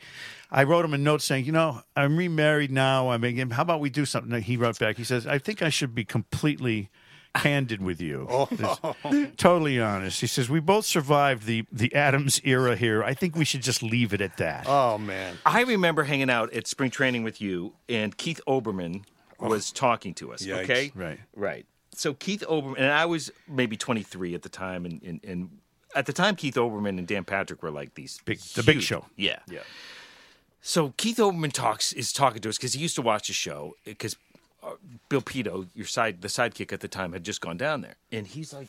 [0.51, 3.09] I wrote him a note saying, you know, I'm remarried now.
[3.09, 4.41] I mean, how about we do something?
[4.41, 4.97] He wrote back.
[4.97, 6.89] He says, I think I should be completely
[7.35, 9.27] candid with you, oh.
[9.37, 10.21] totally honest.
[10.21, 13.03] He says we both survived the the Adams era here.
[13.03, 14.65] I think we should just leave it at that.
[14.67, 19.03] oh man, I remember hanging out at spring training with you, and Keith Oberman
[19.39, 19.49] oh.
[19.49, 20.43] was talking to us.
[20.43, 20.63] Yikes.
[20.63, 21.19] Okay, Right.
[21.35, 21.65] right.
[21.95, 25.59] So Keith Oberman, and I was maybe 23 at the time, and, and, and
[25.95, 29.05] at the time, Keith Oberman and Dan Patrick were like these Big- the big show.
[29.15, 29.59] Yeah, Yeah.
[30.65, 33.73] So Keith Oberman talks is talking to us because he used to watch the show
[33.83, 34.15] because
[35.09, 38.25] Bill Pito, your side, the sidekick at the time, had just gone down there, and
[38.27, 38.67] he's like,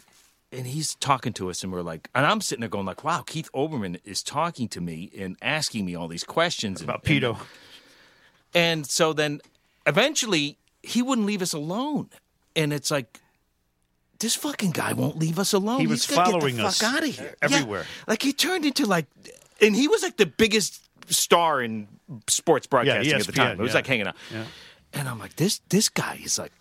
[0.52, 3.22] and he's talking to us, and we're like, and I'm sitting there going like, wow,
[3.26, 7.38] Keith Oberman is talking to me and asking me all these questions About and- pedo.
[8.54, 9.40] and so then
[9.86, 12.10] eventually he wouldn't leave us alone.
[12.56, 13.20] And it's like,
[14.20, 15.80] this fucking guy won't leave us alone.
[15.80, 17.34] He was He's following us fuck out of here.
[17.42, 17.80] everywhere.
[17.80, 18.04] Yeah.
[18.06, 19.06] Like he turned into like,
[19.60, 20.80] and he was like the biggest
[21.12, 21.88] star in
[22.28, 23.58] sports broadcasting at the time.
[23.58, 23.74] It was yeah.
[23.74, 24.16] like hanging out.
[24.94, 26.52] And I'm like, this this guy is like,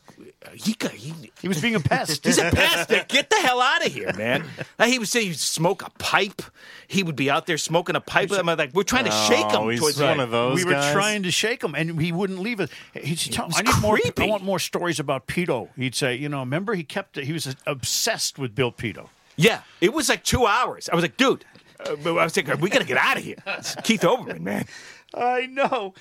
[0.54, 2.26] he got he, He was being a pest.
[2.26, 2.90] He's a pest.
[3.08, 4.46] Get the hell out of here, man.
[4.84, 6.42] He would say he'd smoke a pipe.
[6.88, 8.32] He would be out there smoking a pipe.
[8.32, 10.92] I'm like, we're trying to shake him Oh, he's towards one of those we were
[10.92, 12.70] trying to shake him, and he wouldn't leave us.
[12.94, 14.00] He'd tell, was I need more.
[14.18, 15.70] I want more stories about Pito.
[15.76, 17.18] He'd say, you know, remember he kept.
[17.18, 19.10] He was obsessed with Bill Pito.
[19.36, 20.90] Yeah, it was like two hours.
[20.90, 21.46] I was like, dude,
[21.80, 23.38] uh, I was thinking, we got to get out of here.
[23.48, 24.66] It's Keith Oberman, man.
[25.14, 25.94] I know.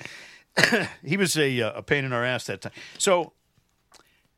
[1.05, 2.73] he was a, uh, a pain in our ass that time.
[2.99, 3.33] So,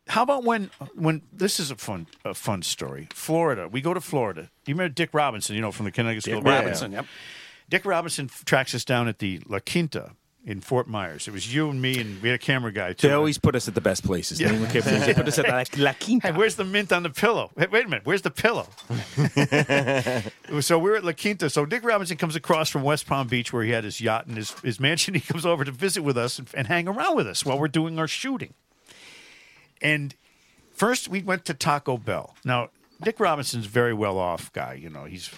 [0.09, 3.09] how about when when this is a fun a fun story?
[3.13, 3.69] Florida.
[3.69, 4.51] We go to Florida.
[4.67, 5.57] You remember Dick Robinson?
[5.57, 6.39] You know from the Connecticut School.
[6.39, 6.61] of Rock?
[6.61, 6.93] Robinson.
[6.93, 7.07] Yep.
[7.71, 10.13] Dick Robinson tracks us down at the La Quinta
[10.47, 11.27] in Fort Myers.
[11.27, 13.09] It was you and me, and we had a camera guy too.
[13.09, 14.41] They always put us at the best places.
[14.41, 16.29] England Cape They put us at La, La Quinta.
[16.29, 17.51] Hey, where's the mint on the pillow?
[17.57, 18.69] Hey, wait a minute, where's the pillow?
[20.61, 21.49] so we're at La Quinta.
[21.49, 24.37] So Dick Robinson comes across from West Palm Beach where he had his yacht and
[24.37, 25.15] his, his mansion.
[25.15, 27.69] He comes over to visit with us and, and hang around with us while we're
[27.69, 28.53] doing our shooting.
[29.81, 30.15] And
[30.73, 32.35] first we went to Taco Bell.
[32.45, 32.71] Now,
[33.03, 35.31] Dick Robinson's a very well off guy, you know, he's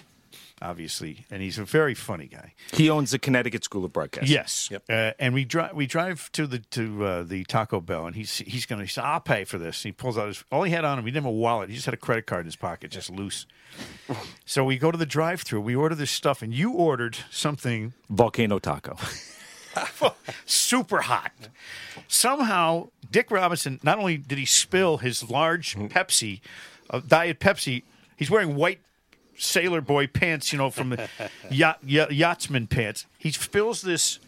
[0.61, 2.53] obviously, and he's a very funny guy.
[2.73, 4.31] He owns the Connecticut School of Broadcasting.
[4.33, 4.69] Yes.
[4.89, 8.37] Uh, and we drive we drive to the to uh, the Taco Bell, and he's
[8.39, 10.85] he's going to said, "I'll pay for this." He pulls out his all he had
[10.85, 11.05] on him.
[11.05, 11.69] He didn't have a wallet.
[11.69, 13.45] He just had a credit card in his pocket, just loose.
[14.45, 15.61] so we go to the drive-through.
[15.61, 18.97] We order this stuff, and you ordered something Volcano Taco.
[20.45, 21.31] super hot.
[22.07, 26.41] Somehow, Dick Robinson not only did he spill his large Pepsi,
[26.89, 27.83] uh, Diet Pepsi,
[28.15, 28.79] he's wearing white
[29.37, 31.09] sailor boy pants, you know, from the
[31.49, 33.05] yacht, yacht, yachtsman pants.
[33.17, 34.19] He spills this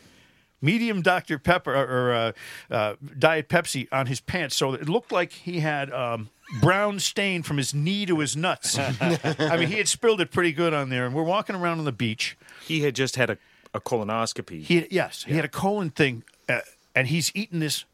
[0.62, 1.39] medium Dr.
[1.39, 2.32] Pepper or, or uh,
[2.74, 5.91] uh, Diet Pepsi on his pants, so it looked like he had.
[5.91, 6.30] Um,
[6.62, 8.76] Brown stain from his knee to his nuts.
[8.80, 11.86] I mean, he had spilled it pretty good on there, and we're walking around on
[11.86, 12.36] the beach.
[12.66, 13.38] He had just had a,
[13.72, 14.64] a colonoscopy.
[14.64, 16.62] He yes, he had a colon thing, uh,
[16.95, 17.86] and he's eating this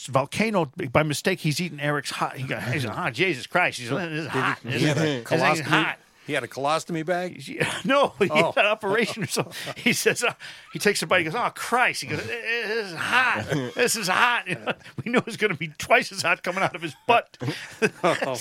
[0.00, 1.40] volcano by mistake.
[1.40, 2.36] He's eating Eric's hot.
[2.36, 4.58] He got, he's like, oh, Jesus Christ, he's this is hot.
[4.62, 5.98] This, He had a this thing's hot.
[6.26, 7.42] He had a colostomy bag.
[7.84, 8.52] No, he Oh.
[8.52, 9.54] had an operation or something.
[9.76, 10.32] He says, uh,
[10.72, 11.18] he takes a bite.
[11.18, 12.00] He goes, oh, Christ.
[12.02, 13.44] He goes, this is hot.
[13.74, 14.46] This is hot.
[14.48, 14.72] You know,
[15.04, 17.36] we knew it was going to be twice as hot coming out of his butt.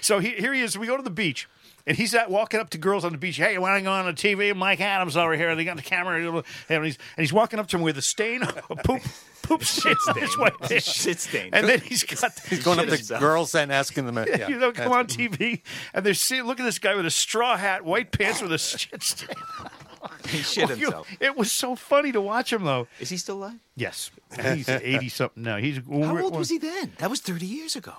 [0.00, 0.76] so he, here he is.
[0.76, 1.48] We go to the beach.
[1.86, 3.36] And he's out walking up to girls on the beach.
[3.36, 4.54] Hey, you want to go on the TV?
[4.56, 5.54] Mike Adams over here.
[5.54, 6.42] They got the camera.
[6.68, 9.02] And he's, and he's walking up to him with a stain, a poop,
[9.42, 10.14] poop shit stain.
[10.14, 10.50] This way.
[10.80, 11.50] Shit stain.
[11.52, 13.20] And then he's got He's going up Shit to himself.
[13.20, 14.18] girls and asking them.
[14.18, 15.62] Uh, yeah, you know, come on TV,
[15.94, 18.58] and they're seeing, look at this guy with a straw hat, white pants with a
[18.58, 19.36] shit stain.
[20.28, 21.08] he shit oh, You- himself.
[21.20, 22.88] It was so funny to watch him, though.
[22.98, 23.58] Is he still alive?
[23.76, 24.10] Yes,
[24.42, 25.58] he's eighty something now.
[25.58, 26.94] He's How old was he then?
[26.98, 27.92] That was 30 years ago.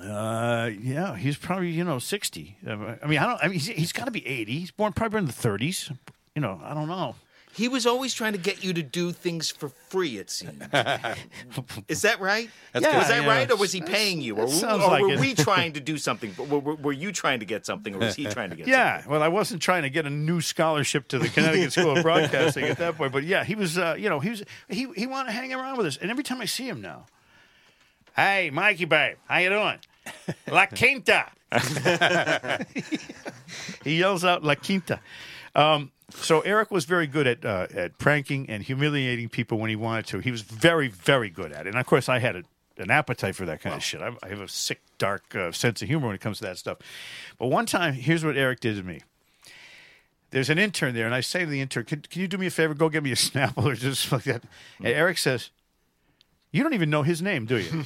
[0.00, 2.56] Uh, yeah, he's probably you know sixty.
[2.66, 3.38] I mean, I don't.
[3.42, 4.58] I mean, he's, he's got to be eighty.
[4.58, 5.90] He's born probably in the thirties.
[6.34, 7.16] You know, I don't know.
[7.52, 10.62] He was always trying to get you to do things for free, it seemed.
[11.88, 12.48] Is that right?
[12.72, 13.28] That's Yeah, was that yeah.
[13.28, 14.36] right, or was he paying you?
[14.36, 15.20] Or, or like were it.
[15.20, 16.32] we trying to do something?
[16.38, 18.72] Were, were, were you trying to get something, or was he trying to get something?
[18.72, 22.02] Yeah, well, I wasn't trying to get a new scholarship to the Connecticut School of
[22.04, 23.76] Broadcasting at that point, but yeah, he was.
[23.76, 24.44] Uh, you know, he was.
[24.68, 27.06] He he wanted to hang around with us, and every time I see him now,
[28.14, 29.78] hey, Mikey, babe, how you doing?
[30.50, 31.26] La Quinta.
[33.84, 35.00] he yells out La Quinta.
[35.54, 39.76] Um, so Eric was very good at uh, at pranking and humiliating people when he
[39.76, 40.18] wanted to.
[40.18, 41.70] He was very, very good at it.
[41.70, 42.42] And of course, I had a,
[42.78, 44.00] an appetite for that kind of shit.
[44.00, 46.58] I, I have a sick, dark uh, sense of humor when it comes to that
[46.58, 46.78] stuff.
[47.38, 49.00] But one time, here's what Eric did to me.
[50.30, 52.46] There's an intern there, and I say to the intern, "Can, can you do me
[52.46, 52.74] a favor?
[52.74, 54.44] Go get me a Snapple or just like that."
[54.78, 55.50] And Eric says,
[56.52, 57.84] "You don't even know his name, do you?"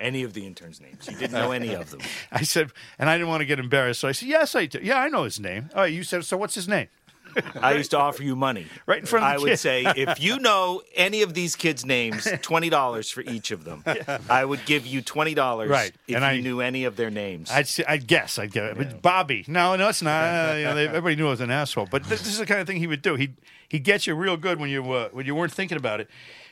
[0.00, 1.06] Any of the interns' names?
[1.08, 2.00] You didn't know any of them.
[2.32, 4.80] I said, and I didn't want to get embarrassed, so I said, "Yes, I do.
[4.82, 6.88] Yeah, I know his name." Oh, you said, "So what's his name?"
[7.62, 8.66] I used to offer you money.
[8.86, 9.56] Right in front of the I would kid.
[9.58, 13.84] say, if you know any of these kids' names, twenty dollars for each of them.
[14.28, 15.92] I would give you twenty dollars Right.
[16.08, 17.48] if And you I- knew any of their names.
[17.52, 18.76] I'd say, I'd guess I'd get it.
[18.78, 20.56] But Bobby, no, no, it's not.
[20.56, 21.86] You know, they, everybody knew I was an asshole.
[21.88, 23.14] But th- this is the kind of thing he would do.
[23.14, 23.30] He
[23.68, 26.08] he gets you real good when you uh, when you weren't thinking about it.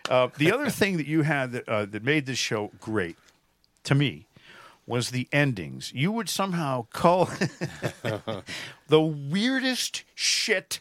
[0.08, 3.16] Uh, the other thing that you had that uh, that made this show great
[3.88, 4.26] to me
[4.86, 5.92] was the endings.
[5.94, 7.26] You would somehow call
[8.88, 10.80] the weirdest shit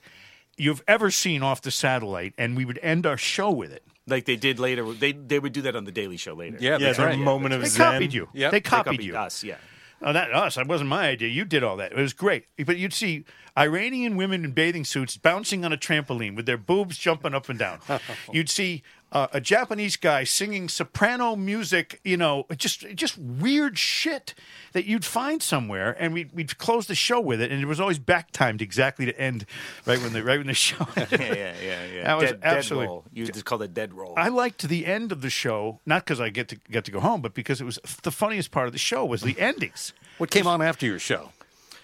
[0.57, 3.83] you've ever seen off the satellite, and we would end our show with it.
[4.07, 4.91] like they did later.
[4.93, 6.57] They they would do that on the Daily Show later.
[6.59, 7.19] Yeah, Yeah, that's the right.
[7.19, 7.93] moment of They zen.
[7.93, 8.29] copied you.
[8.33, 8.51] Yep.
[8.51, 9.17] They They copied, Copied you.
[9.17, 9.57] us, yeah.
[10.01, 10.55] Oh, not us.
[10.55, 11.27] That wasn't my idea.
[11.27, 11.91] You did all that.
[11.91, 12.45] It was great.
[12.63, 13.25] But you'd see
[13.57, 17.57] Iranian women in bathing suits bouncing on a trampoline with their boobs jumping up and
[17.57, 17.79] down.
[18.31, 21.99] You'd see uh, a Japanese guy singing soprano music.
[22.03, 24.33] You know, just just weird shit
[24.73, 27.79] that you'd find somewhere, and we'd, we'd close the show with it, and it was
[27.79, 29.45] always back timed exactly to end
[29.85, 30.85] right when the right when the show.
[30.97, 32.03] Yeah, yeah, yeah, yeah.
[32.03, 33.05] That was dead, absolutely- dead roll.
[33.13, 34.13] You just call it dead roll.
[34.17, 36.99] I liked the end of the show, not because I get to get to go
[36.99, 39.93] home, but because it was the funniest part of the show was the endings.
[40.17, 41.31] What came on after your show?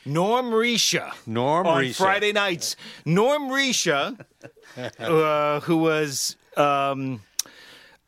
[0.06, 1.14] Norm Risha.
[1.26, 1.96] Norm on Risha.
[1.96, 2.76] Friday nights.
[3.06, 4.20] Norm Risha,
[5.00, 7.22] uh, who was um,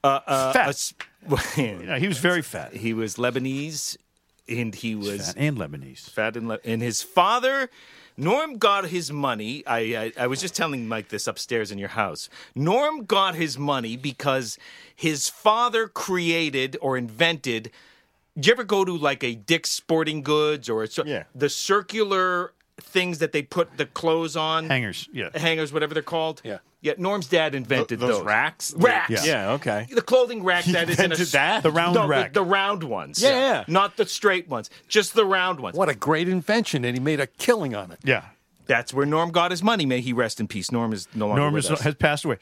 [0.04, 0.66] uh, uh, Fat.
[0.66, 0.94] a s-
[1.58, 3.98] You know, he was very fat, he was Lebanese,
[4.48, 6.10] and he was fat and Lebanese.
[6.10, 7.70] fat and, le- and his father.
[8.18, 9.62] Norm got his money.
[9.68, 12.30] I, I I was just telling Mike this upstairs in your house.
[12.56, 14.58] Norm got his money because
[14.96, 17.72] his father created or invented.
[18.36, 21.24] Did you ever go to like a Dick's Sporting Goods or a, Yeah.
[21.34, 24.70] the circular things that they put the clothes on?
[24.70, 25.30] Hangers, yeah.
[25.38, 26.42] hangers, whatever they're called.
[26.44, 26.60] Yeah.
[26.82, 26.94] Yeah.
[26.98, 28.74] Norm's dad invented those those racks?
[28.78, 29.10] Racks.
[29.10, 29.24] Yeah.
[29.26, 29.88] Yeah, okay.
[29.92, 31.64] The clothing rack that is in a invented that?
[31.64, 32.34] The round no, rack.
[32.34, 33.22] The, the round ones.
[33.22, 33.64] Yeah, yeah.
[33.68, 34.70] Not the straight ones.
[34.88, 35.76] Just the round ones.
[35.76, 38.00] What a great invention, and he made a killing on it.
[38.04, 38.26] Yeah.
[38.68, 39.86] That's where Norm got his money.
[39.86, 40.72] May he rest in peace.
[40.72, 41.82] Norm is no longer Norm with is, us.
[41.82, 42.38] has passed away.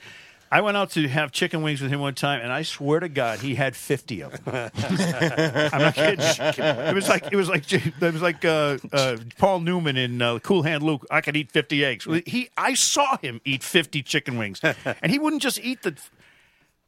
[0.53, 3.09] I went out to have chicken wings with him one time, and I swear to
[3.09, 4.69] God, he had fifty of them.
[4.75, 6.19] I'm not kidding.
[6.23, 10.37] It was like it was like it was like uh, uh, Paul Newman in uh,
[10.39, 11.07] Cool Hand Luke.
[11.09, 12.07] I could eat fifty eggs.
[12.27, 15.97] He, I saw him eat fifty chicken wings, and he wouldn't just eat the.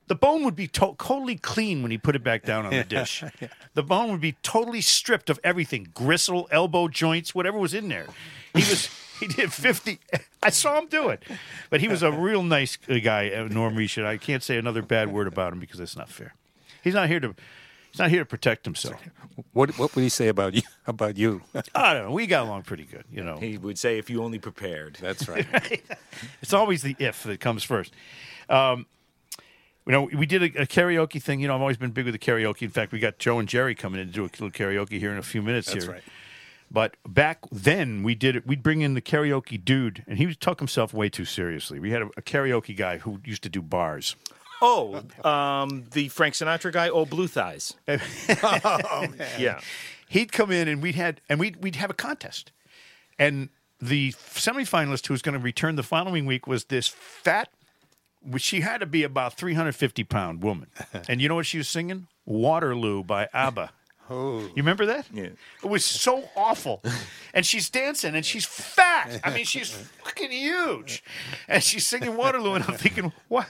[0.08, 2.84] The bone would be to- totally clean when he put it back down on the
[2.88, 3.24] dish.
[3.74, 8.06] The bone would be totally stripped of everything gristle, elbow joints, whatever was in there.
[8.54, 8.88] He was
[9.20, 10.00] he did 50.
[10.44, 11.24] I saw him do it.
[11.70, 13.98] But he was a real nice guy, uh, Norm Reich.
[13.98, 16.34] I can't say another bad word about him because that's not fair.
[16.84, 17.34] He's not here to
[17.92, 19.02] he's not here to protect himself.
[19.54, 20.62] What What would he say about you?
[20.86, 21.42] About you?
[21.76, 22.12] I don't know.
[22.12, 23.38] We got along pretty good, you know.
[23.38, 24.98] he would say, if you only prepared.
[25.02, 25.48] That's right.
[26.42, 27.94] It's always the if that comes first.
[28.50, 28.86] Um,
[29.86, 31.40] you know, we did a, a karaoke thing.
[31.40, 32.64] You know, I've always been big with the karaoke.
[32.64, 35.12] In fact, we got Joe and Jerry coming in to do a little karaoke here
[35.12, 35.94] in a few minutes That's here.
[35.94, 36.04] right.
[36.72, 38.46] But back then, we did it.
[38.48, 41.80] We'd bring in the karaoke dude, and he took himself way too seriously.
[41.80, 44.16] We had a, a karaoke guy who used to do bars.
[44.62, 47.76] Oh, um, the Frank Sinatra guy, Oh Blue Thighs.
[49.38, 49.60] Yeah.
[50.08, 52.52] He'd come in, and we'd had, and we'd we'd have a contest,
[53.20, 53.50] and
[53.82, 57.50] the semifinalist who was going to return the following week was this fat.
[58.22, 60.68] which She had to be about three hundred fifty pound woman,
[61.10, 62.08] and you know what she was singing?
[62.26, 63.72] Waterloo by ABBA.
[64.10, 65.08] Oh, you remember that?
[65.12, 65.30] Yeah.
[65.64, 66.84] It was so awful,
[67.34, 69.20] and she's dancing, and she's fat.
[69.24, 69.72] I mean, she's
[70.04, 71.04] fucking huge,
[71.48, 73.48] and she's singing Waterloo, and I'm thinking, what?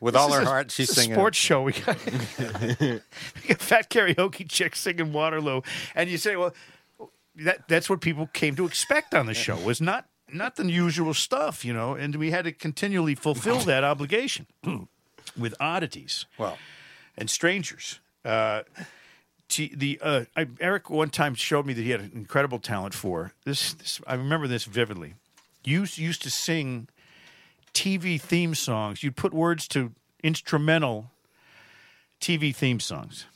[0.00, 1.14] With This all her a- heart, she's singing.
[1.14, 1.62] sports show.
[1.62, 1.96] We got,
[2.80, 3.00] we
[3.48, 5.62] got fat karaoke chicks singing Waterloo,
[5.94, 6.54] and you say, well,
[7.36, 11.14] that that's what people came to expect on the show was not not the usual
[11.14, 14.46] stuff, you know, and we had to continually fulfill that obligation
[15.36, 16.58] with oddities Well,
[17.16, 18.00] and strangers.
[18.24, 18.62] Uh,
[19.48, 22.94] t- the uh, I, Eric one time showed me that he had an incredible talent
[22.94, 24.00] for this, this.
[24.06, 25.14] I remember this vividly.
[25.64, 26.88] You used to sing
[27.74, 29.02] TV theme songs.
[29.02, 29.92] You'd put words to
[30.22, 31.10] instrumental
[32.20, 33.26] TV theme songs.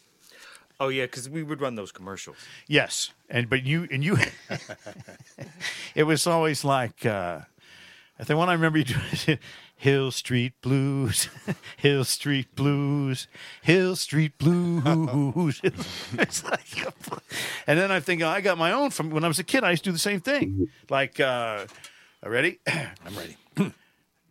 [0.81, 2.37] Oh, yeah, because we would run those commercials.
[2.67, 4.17] Yes, and but you and you,
[5.95, 7.41] it was always like uh,
[8.27, 9.39] the one I remember you doing.
[9.91, 11.29] Hill Street Blues,
[11.77, 13.27] Hill Street Blues,
[13.63, 15.61] Hill Street Blues.
[15.65, 16.87] it's like,
[17.67, 19.65] and then I'm thinking, I got my own from when I was a kid.
[19.65, 21.67] I used to do the same thing, like uh,
[22.25, 22.61] Ready?
[22.67, 23.37] I'm ready.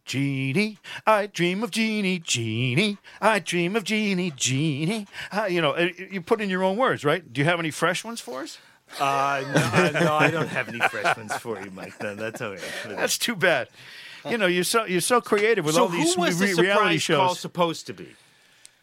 [0.06, 5.08] Genie, I dream of Genie, Genie, I dream of Genie, Genie.
[5.32, 7.32] Uh, you know, uh, you put in your own words, right?
[7.32, 8.58] Do you have any fresh ones for us?
[8.99, 9.43] Uh,
[9.93, 12.02] no, no, I don't have any fresh ones for you, Mike.
[12.02, 12.62] No, that's all right.
[12.88, 13.70] That's too bad.
[14.30, 16.61] You know, you're so you're so creative with so all these who was re- the
[16.61, 18.07] reality surprise call supposed to be?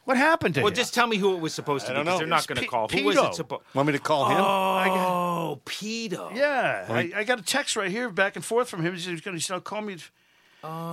[0.05, 0.73] What happened to Well, him?
[0.75, 1.97] Well, just tell me who it was supposed to I be.
[1.99, 2.19] don't 'cause know.
[2.21, 2.89] They're not going to P- call.
[2.89, 3.63] Who was it supposed?
[3.73, 3.77] To?
[3.77, 4.39] Want me to call him?
[4.41, 6.35] Oh, Pedo.
[6.35, 8.95] yeah, I, I got a text right here, back and forth from him.
[8.95, 9.93] He's going to call me.
[9.95, 10.01] At,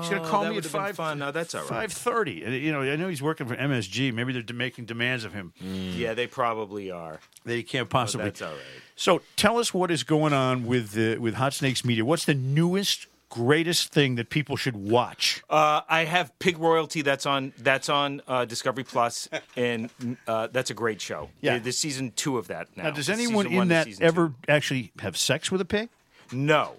[0.02, 0.96] he's going to call that me at would've five.
[0.98, 1.20] fun.
[1.20, 1.70] No, that's all right.
[1.70, 2.34] Five thirty.
[2.62, 4.14] You know, I know he's working for MSG.
[4.14, 7.20] Maybe they're de- making demands of him Yeah, they probably are.
[7.46, 8.26] They can't But possibly.
[8.26, 8.60] that's all right.
[8.98, 12.04] So tell us what is going on with uh, with Hot Snakes Media.
[12.06, 15.44] What's the newest, greatest thing that people should watch?
[15.50, 17.02] Uh, I have Pig Royalty.
[17.02, 17.54] That's on.
[17.58, 19.90] That's on uh, Discovery Plus, and
[20.28, 21.30] uh, that's a great show.
[21.42, 21.60] Yeah.
[21.60, 22.84] The, season two of that now.
[22.84, 24.36] now, does anyone one in that ever two.
[24.48, 25.90] actually have sex with a pig?
[26.32, 26.74] No,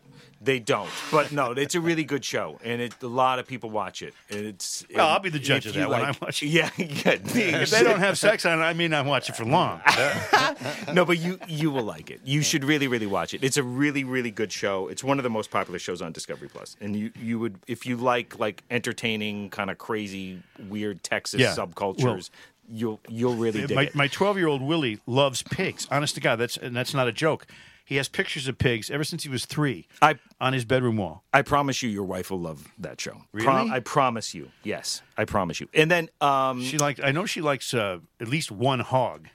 [0.46, 0.88] they don't.
[1.12, 4.14] But no, it's a really good show, and it, a lot of people watch it.
[4.30, 4.86] And it's.
[4.94, 6.46] Well, and I'll be the judge of that when like- I watch it.
[6.46, 6.86] Yeah, yeah.
[7.60, 9.82] If they don't have sex on it, I mean, I watch it for long.
[10.92, 12.20] no, but you you will like it.
[12.24, 13.44] You should really really watch it.
[13.44, 14.88] It's a really really good show.
[14.88, 17.84] It's one of the most popular shows on Discovery Plus, and you you would if
[17.84, 21.54] you like like entertaining kind of crazy weird Texas Yeah.
[21.54, 22.20] subcultures, Well,
[22.68, 23.94] you'll you'll really dig my it.
[23.94, 25.86] my twelve year old Willie loves pigs.
[25.90, 27.46] Honest to God, that's and that's not a joke.
[27.86, 31.22] He has pictures of pigs ever since he was three I on his bedroom wall.
[31.32, 33.22] I promise you, your wife will love that show.
[33.32, 33.70] Really?
[33.70, 34.50] I promise you.
[34.64, 35.68] Yes, I promise you.
[35.72, 37.00] And then um, She liked.
[37.02, 39.28] I know she likes uh, at least one hog.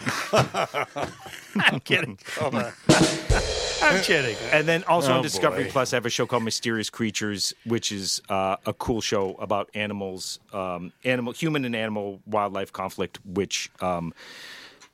[0.32, 2.18] I'm kidding.
[2.40, 4.36] I'm kidding.
[4.52, 5.70] And then also Oh, on Discovery boy.
[5.70, 9.68] Plus, I have a show called Mysterious Creatures, which is uh, a cool show about
[9.74, 14.14] animals, um, animal, human and animal wildlife conflict, which um,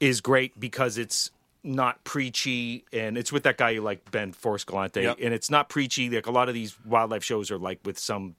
[0.00, 1.30] is great because it's
[1.64, 5.18] not preachy and it's with that guy you like, Ben Forrest Galante, Yep.
[5.22, 6.10] and it's not preachy.
[6.10, 8.36] Like a lot of these wildlife shows are like with some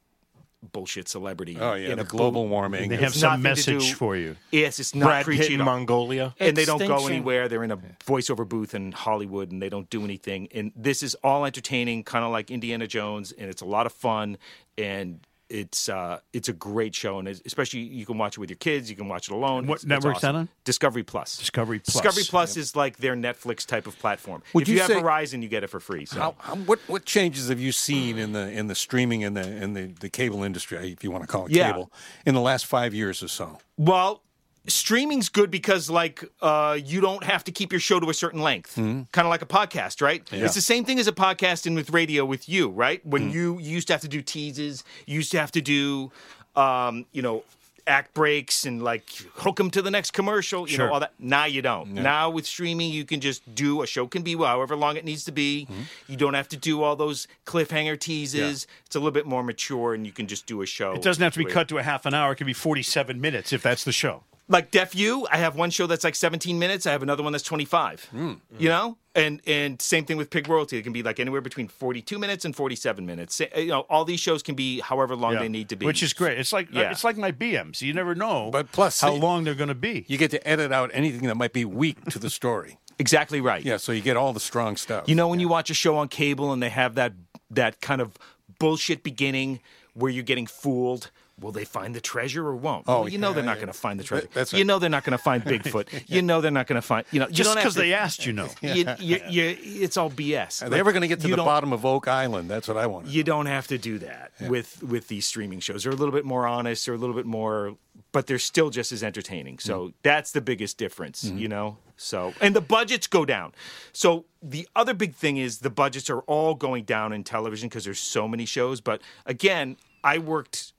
[0.71, 1.57] bullshit celebrity.
[1.59, 2.51] Oh yeah, in the a global booth.
[2.51, 2.89] warming.
[2.89, 4.35] They have It's some message do- for you.
[4.51, 6.33] Yes, it's not Brad Pitt preachy in Mongolia.
[6.39, 7.47] and they don't go anywhere.
[7.47, 10.47] They're in a voiceover booth in Hollywood, and they don't do anything.
[10.53, 13.91] And this is all entertaining, kind of like Indiana Jones, and it's a lot of
[13.91, 14.37] fun.
[14.77, 15.19] And
[15.49, 18.89] it's uh, it's a great show, and especially you can watch it with your kids.
[18.89, 19.67] You can watch it alone.
[19.67, 20.49] What It's- it's network's that on?
[20.63, 21.37] Discovery Plus.
[21.37, 21.93] Discovery Plus.
[21.93, 24.41] Discovery Plus is like their Netflix type of platform.
[24.53, 26.05] Would if you you, have say- Verizon, you get it for free.
[26.05, 26.19] So.
[26.19, 29.47] How, how, what what changes have you seen in the in the streaming and the
[29.63, 31.71] in the, the cable industry, if you want to call it Yeah.
[31.71, 31.91] cable,
[32.25, 33.59] in the last five years or so?
[33.77, 34.21] Well,
[34.67, 38.41] streaming's good because like uh, you don't have to keep your show to a certain
[38.41, 40.23] length, kind of like a podcast, right?
[40.31, 43.05] It's the same thing as a podcast and with radio with you, right?
[43.05, 46.11] When you, you used to have to do teases, you used to have to do,
[46.55, 47.43] um, you know.
[47.87, 50.87] Act breaks and like hook them to the next commercial, you Sure.
[50.87, 51.13] know all that.
[51.19, 51.93] Now you don't.
[51.93, 55.23] Now with streaming, you can just do a show can be however long it needs
[55.25, 55.67] to be.
[56.07, 58.65] You don't have to do all those cliffhanger teases.
[58.87, 60.93] It's a little bit more mature, and you can just do a show.
[60.93, 62.31] It doesn't have to be cut to a half an hour.
[62.31, 64.23] It can be 47 minutes if that's the show.
[64.47, 66.85] Like Deaf U, I have one show that's like 17 minutes.
[66.85, 68.05] I have another one that's 25.
[68.11, 68.33] Hmm.
[68.59, 70.77] You know, and and same thing with Pig Royalty.
[70.77, 73.41] It can be like anywhere between 42 minutes and 47 minutes.
[73.55, 75.39] You know, all these shows can be however long Yeah.
[75.39, 76.37] they need to be, Which is great.
[76.37, 76.91] It's like Yeah.
[76.91, 77.81] it's like my BMs.
[77.81, 80.05] You never know But plus, how you- long they're going to be.
[80.07, 82.77] You get to edit out anything that might be weak to the story.
[82.99, 83.63] exactly right.
[83.65, 85.05] Yeah, so you get all the strong stuff.
[85.07, 87.13] You know, when you watch a show on cable and they have that
[87.49, 88.11] that kind of
[88.59, 89.59] bullshit beginning
[89.93, 91.09] where you're getting fooled.
[91.39, 92.85] Will they find the treasure or won't?
[92.87, 93.65] Oh, well, you know they're not yeah.
[93.65, 94.27] going to find the treasure.
[94.33, 96.05] that's You know they're not going to find Bigfoot.
[96.07, 97.05] You know they're not going to find.
[97.11, 98.49] You know, Just because they asked, you know.
[98.61, 100.63] you, you, you, it's all BS.
[100.63, 102.49] Are they ever going to get to the bottom of Oak Island?
[102.49, 103.07] That's what I want.
[103.07, 105.83] You don't have to do that with with these streaming shows.
[105.83, 106.85] They're a little bit more honest.
[106.85, 107.75] They're a little bit more,
[108.11, 109.59] but they're still just as entertaining.
[109.59, 109.95] So mm-hmm.
[110.03, 111.37] that's the biggest difference, mm-hmm.
[111.37, 111.77] you know.
[111.97, 113.53] So and the budgets go down.
[113.91, 117.83] So the other big thing is the budgets are all going down in television because
[117.83, 118.81] there's so many shows.
[118.81, 120.73] But again, I worked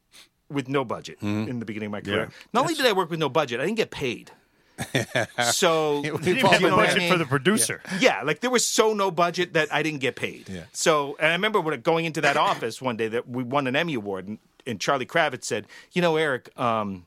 [0.48, 2.30] with no budget in the beginning of my career.
[2.52, 4.30] Not only did I work with no budget, I didn't get paid.
[5.52, 7.12] so You didn't have a what I budget mean?
[7.12, 7.80] for the producer.
[7.98, 10.48] yeah, like there was so no budget that I didn't get paid.
[10.48, 10.64] Yeah.
[10.72, 13.74] So, and I remember when going into that office one day that we won an
[13.76, 17.06] Emmy award, and, and Charlie Kravitz said, "You know, Eric." Um,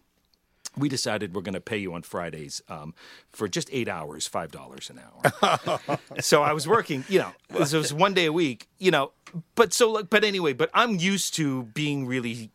[0.78, 2.94] we decided we're going to pay you on Fridays um,
[3.34, 5.80] for just eight hours, five dollars an hour.
[6.22, 8.92] so I was working, you know, it was, it was one day a week, you
[8.92, 9.12] know.
[9.56, 12.52] But so, but anyway, but I'm used to being really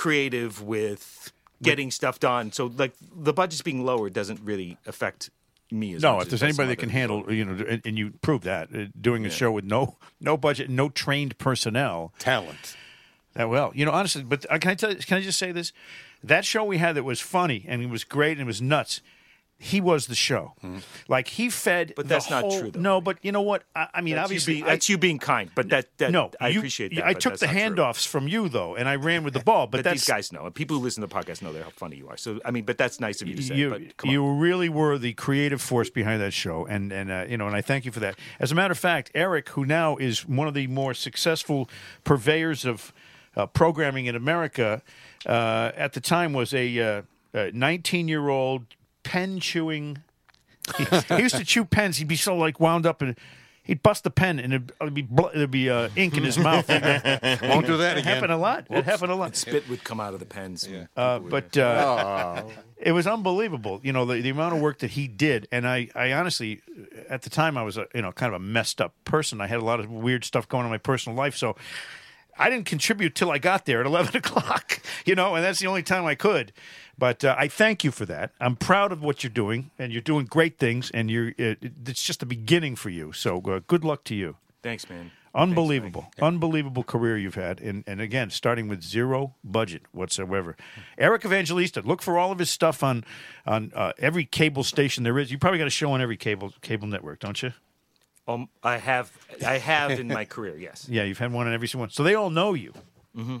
[0.00, 1.32] creative with
[1.62, 2.52] getting stuff done.
[2.52, 5.28] So, like, the budget's being lowered doesn't really affect
[5.70, 8.12] me as No, much if there's anybody that can handle, you know, and, and you
[8.22, 12.76] prove that uh, doing a show with no no budget, no trained personnel, Talent.
[13.34, 14.22] that well, you know, honestly.
[14.24, 14.90] But uh, can I tell?
[14.90, 15.72] you- Can I just say this?
[16.24, 19.00] That show we had that was funny and it was great and it was nuts.
[19.62, 20.54] He was the show.
[21.06, 21.92] Like he fed.
[21.94, 22.80] But that's not true, though.
[22.80, 23.62] No, but you know what?
[23.76, 26.30] I, I mean, That's obviously, you being, that's you being kind, but that, that no,
[26.40, 27.04] I you- appreciate that.
[27.04, 27.60] I took the not true.
[27.60, 29.66] handoffs from you though, and I ran with the ball.
[29.66, 30.46] But, But these guys know.
[30.46, 32.16] And people who listen to the podcast know they're how funny you are.
[32.16, 33.54] So I mean, but that's nice of you to say.
[33.54, 34.14] you but come on.
[34.14, 37.54] you really were the creative force behind that show, and and uh, you know, and
[37.54, 38.18] I thank you for that.
[38.38, 41.68] As a matter of fact, Eric, who now is one of the more successful
[42.04, 42.94] purveyors of
[43.36, 44.80] uh, programming in America,
[45.26, 47.02] uh, at the time was a
[47.34, 48.64] 19 year old
[49.02, 49.98] pen chewing.
[50.76, 51.96] He, he used to chew pens.
[51.98, 53.16] He'd be so like wound up and.
[53.62, 56.38] He'd bust the pen and it'd, it'd be bl- there'd be uh, ink in his
[56.38, 56.66] mouth.
[56.68, 58.14] Won't do that It again.
[58.14, 58.66] happened a lot.
[58.68, 59.36] It happened a lot.
[59.36, 60.66] spit would come out of the pens.
[60.68, 60.86] Yeah.
[60.96, 62.42] Uh, but uh,
[62.78, 65.46] it was unbelievable, you know, the, the amount of work that he did.
[65.52, 66.62] And I, I honestly,
[67.08, 69.40] at the time, I was a you know kind of a messed up person.
[69.40, 71.54] I had a lot of weird stuff going on in my personal life, so
[72.38, 74.80] I didn't contribute till I got there at eleven o'clock.
[75.04, 76.52] You know, and that's the only time I could.
[77.00, 78.32] But uh, I thank you for that.
[78.38, 80.90] I'm proud of what you're doing, and you're doing great things.
[80.92, 83.12] And you're it, it's just the beginning for you.
[83.12, 84.36] So uh, good luck to you.
[84.62, 85.10] Thanks, man.
[85.34, 90.56] Unbelievable, unbelievable career you've had, and and again, starting with zero budget whatsoever.
[90.98, 93.04] Eric Evangelista, look for all of his stuff on
[93.46, 95.30] on uh, every cable station there is.
[95.30, 97.52] You probably got a show on every cable cable network, don't you?
[98.28, 99.10] Um, I have,
[99.44, 100.56] I have in my career.
[100.56, 100.86] Yes.
[100.90, 102.72] Yeah, you've had one on every single one, so they all know you.
[103.16, 103.38] Mm-hmm.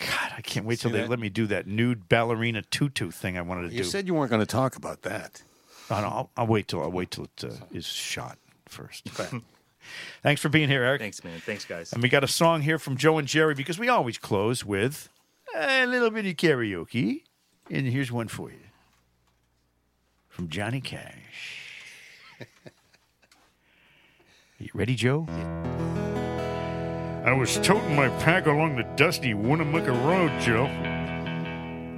[0.00, 1.10] God, I can't wait till they that?
[1.10, 3.76] let me do that nude ballerina tutu thing I wanted to do.
[3.76, 3.88] You do.
[3.88, 5.42] said you weren't going to talk about that.
[5.90, 9.08] Oh, no, I'll, I'll wait till I'll wait till it uh, is shot first.
[10.22, 11.00] Thanks for being here, Eric.
[11.00, 11.40] Thanks, man.
[11.40, 11.92] Thanks, guys.
[11.92, 15.08] And we got a song here from Joe and Jerry because we always close with
[15.54, 17.24] a little bit of karaoke.
[17.70, 18.58] And here's one for you
[20.28, 21.58] from Johnny Cash.
[24.58, 25.26] you ready, Joe?
[27.22, 30.64] I was toting my pack along the dusty Winnemucca Road, Joe,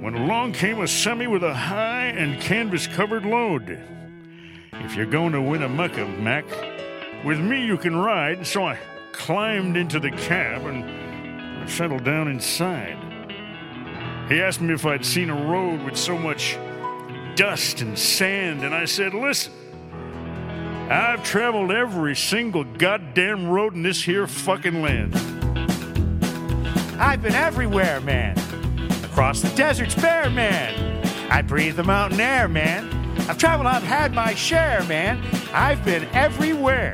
[0.01, 3.79] when along came a semi with a high and canvas covered load.
[4.73, 6.43] If you're going to Winnemucca, Mac,
[7.23, 8.77] with me you can ride, so I
[9.13, 12.97] climbed into the cab and settled down inside.
[14.27, 16.57] He asked me if I'd seen a road with so much
[17.35, 19.53] dust and sand, and I said, Listen,
[20.93, 25.15] I've traveled every single goddamn road in this here fucking land.
[26.99, 28.37] I've been everywhere, man.
[29.03, 31.03] Across the deserts bare, man.
[31.31, 32.87] I breathe the mountain air, man.
[33.27, 35.19] I've traveled, I've had my share, man.
[35.51, 36.93] I've been everywhere.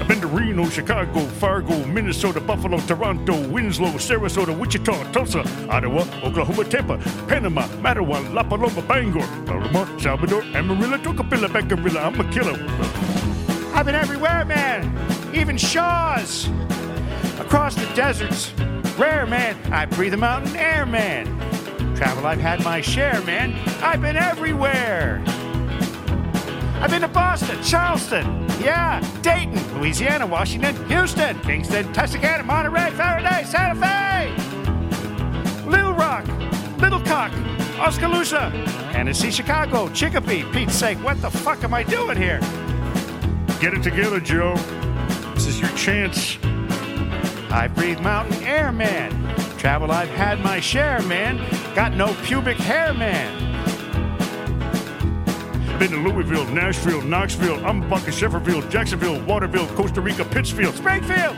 [0.00, 6.64] I've been to Reno, Chicago, Fargo, Minnesota, Buffalo, Toronto, Winslow, Sarasota, Wichita, Tulsa, Ottawa, Oklahoma,
[6.64, 11.96] Tampa, Panama, Mattawa, La Paloma, Bangor, Baltimore, Salvador, Amarillo, Tocopilla, Beckerville.
[11.96, 12.56] I'm a killer.
[13.74, 14.96] I've been everywhere, man.
[15.34, 16.48] Even Shaw's.
[17.40, 18.52] Across the deserts.
[18.96, 19.56] Rare, man.
[19.72, 21.26] I breathe the mountain air, man.
[21.96, 23.52] Travel, I've had my share, man.
[23.82, 25.22] I've been everywhere.
[26.80, 33.74] I've been to Boston, Charleston, yeah, Dayton, Louisiana, Washington, Houston, Kingston, Texarkana, Monterey, Faraday, Santa
[33.74, 34.32] Fe,
[35.68, 36.26] Little Rock,
[36.78, 37.32] Little Cock,
[37.78, 38.50] Oskaloosa,
[38.92, 40.44] Tennessee, Chicago, Chicopee.
[40.52, 42.40] Pete's sake, what the fuck am I doing here?
[43.60, 44.54] Get it together, Joe.
[45.34, 46.38] This is your chance.
[47.50, 49.10] I breathe mountain air, man.
[49.58, 51.38] Travel, I've had my share, man.
[51.74, 53.47] Got no pubic hair, man.
[55.78, 61.36] I've been to Louisville, Nashville, Knoxville, Umbuck, Shefferville, Jacksonville, Waterville, Costa Rica, Pittsfield, Springfield,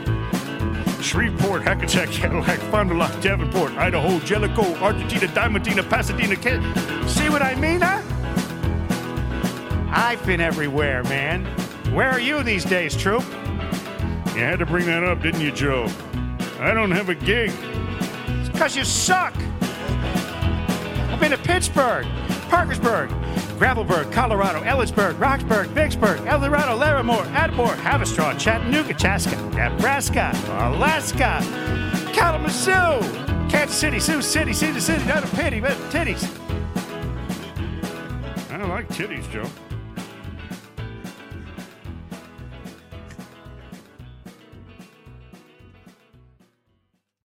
[0.99, 6.63] Shreveport, Hackensack, Cadillac, Fond du Lac, Davenport, Idaho, Jellicoe, Argentina, Diamantina, Pasadena, Can-
[7.07, 8.01] See what I mean, huh?
[9.91, 11.45] I've been everywhere, man.
[11.93, 13.23] Where are you these days, Troop?
[14.33, 15.85] You had to bring that up, didn't you, Joe?
[16.59, 17.51] I don't have a gig.
[18.39, 19.35] It's because you suck.
[19.61, 22.07] I've been to Pittsburgh,
[22.49, 23.11] Parkersburg,
[23.61, 31.39] Gravelburg, Colorado, Ellisburg, Roxburg, Vicksburg, El Dorado, Larimore, Atmore, Havistraw, Chattanooga, Chaska, Nebraska, Alaska,
[32.11, 33.01] Kalamazoo,
[33.51, 36.27] Kansas City, Sioux City, Cedar City, not a pity, but titties.
[38.49, 39.45] I like titties, Joe.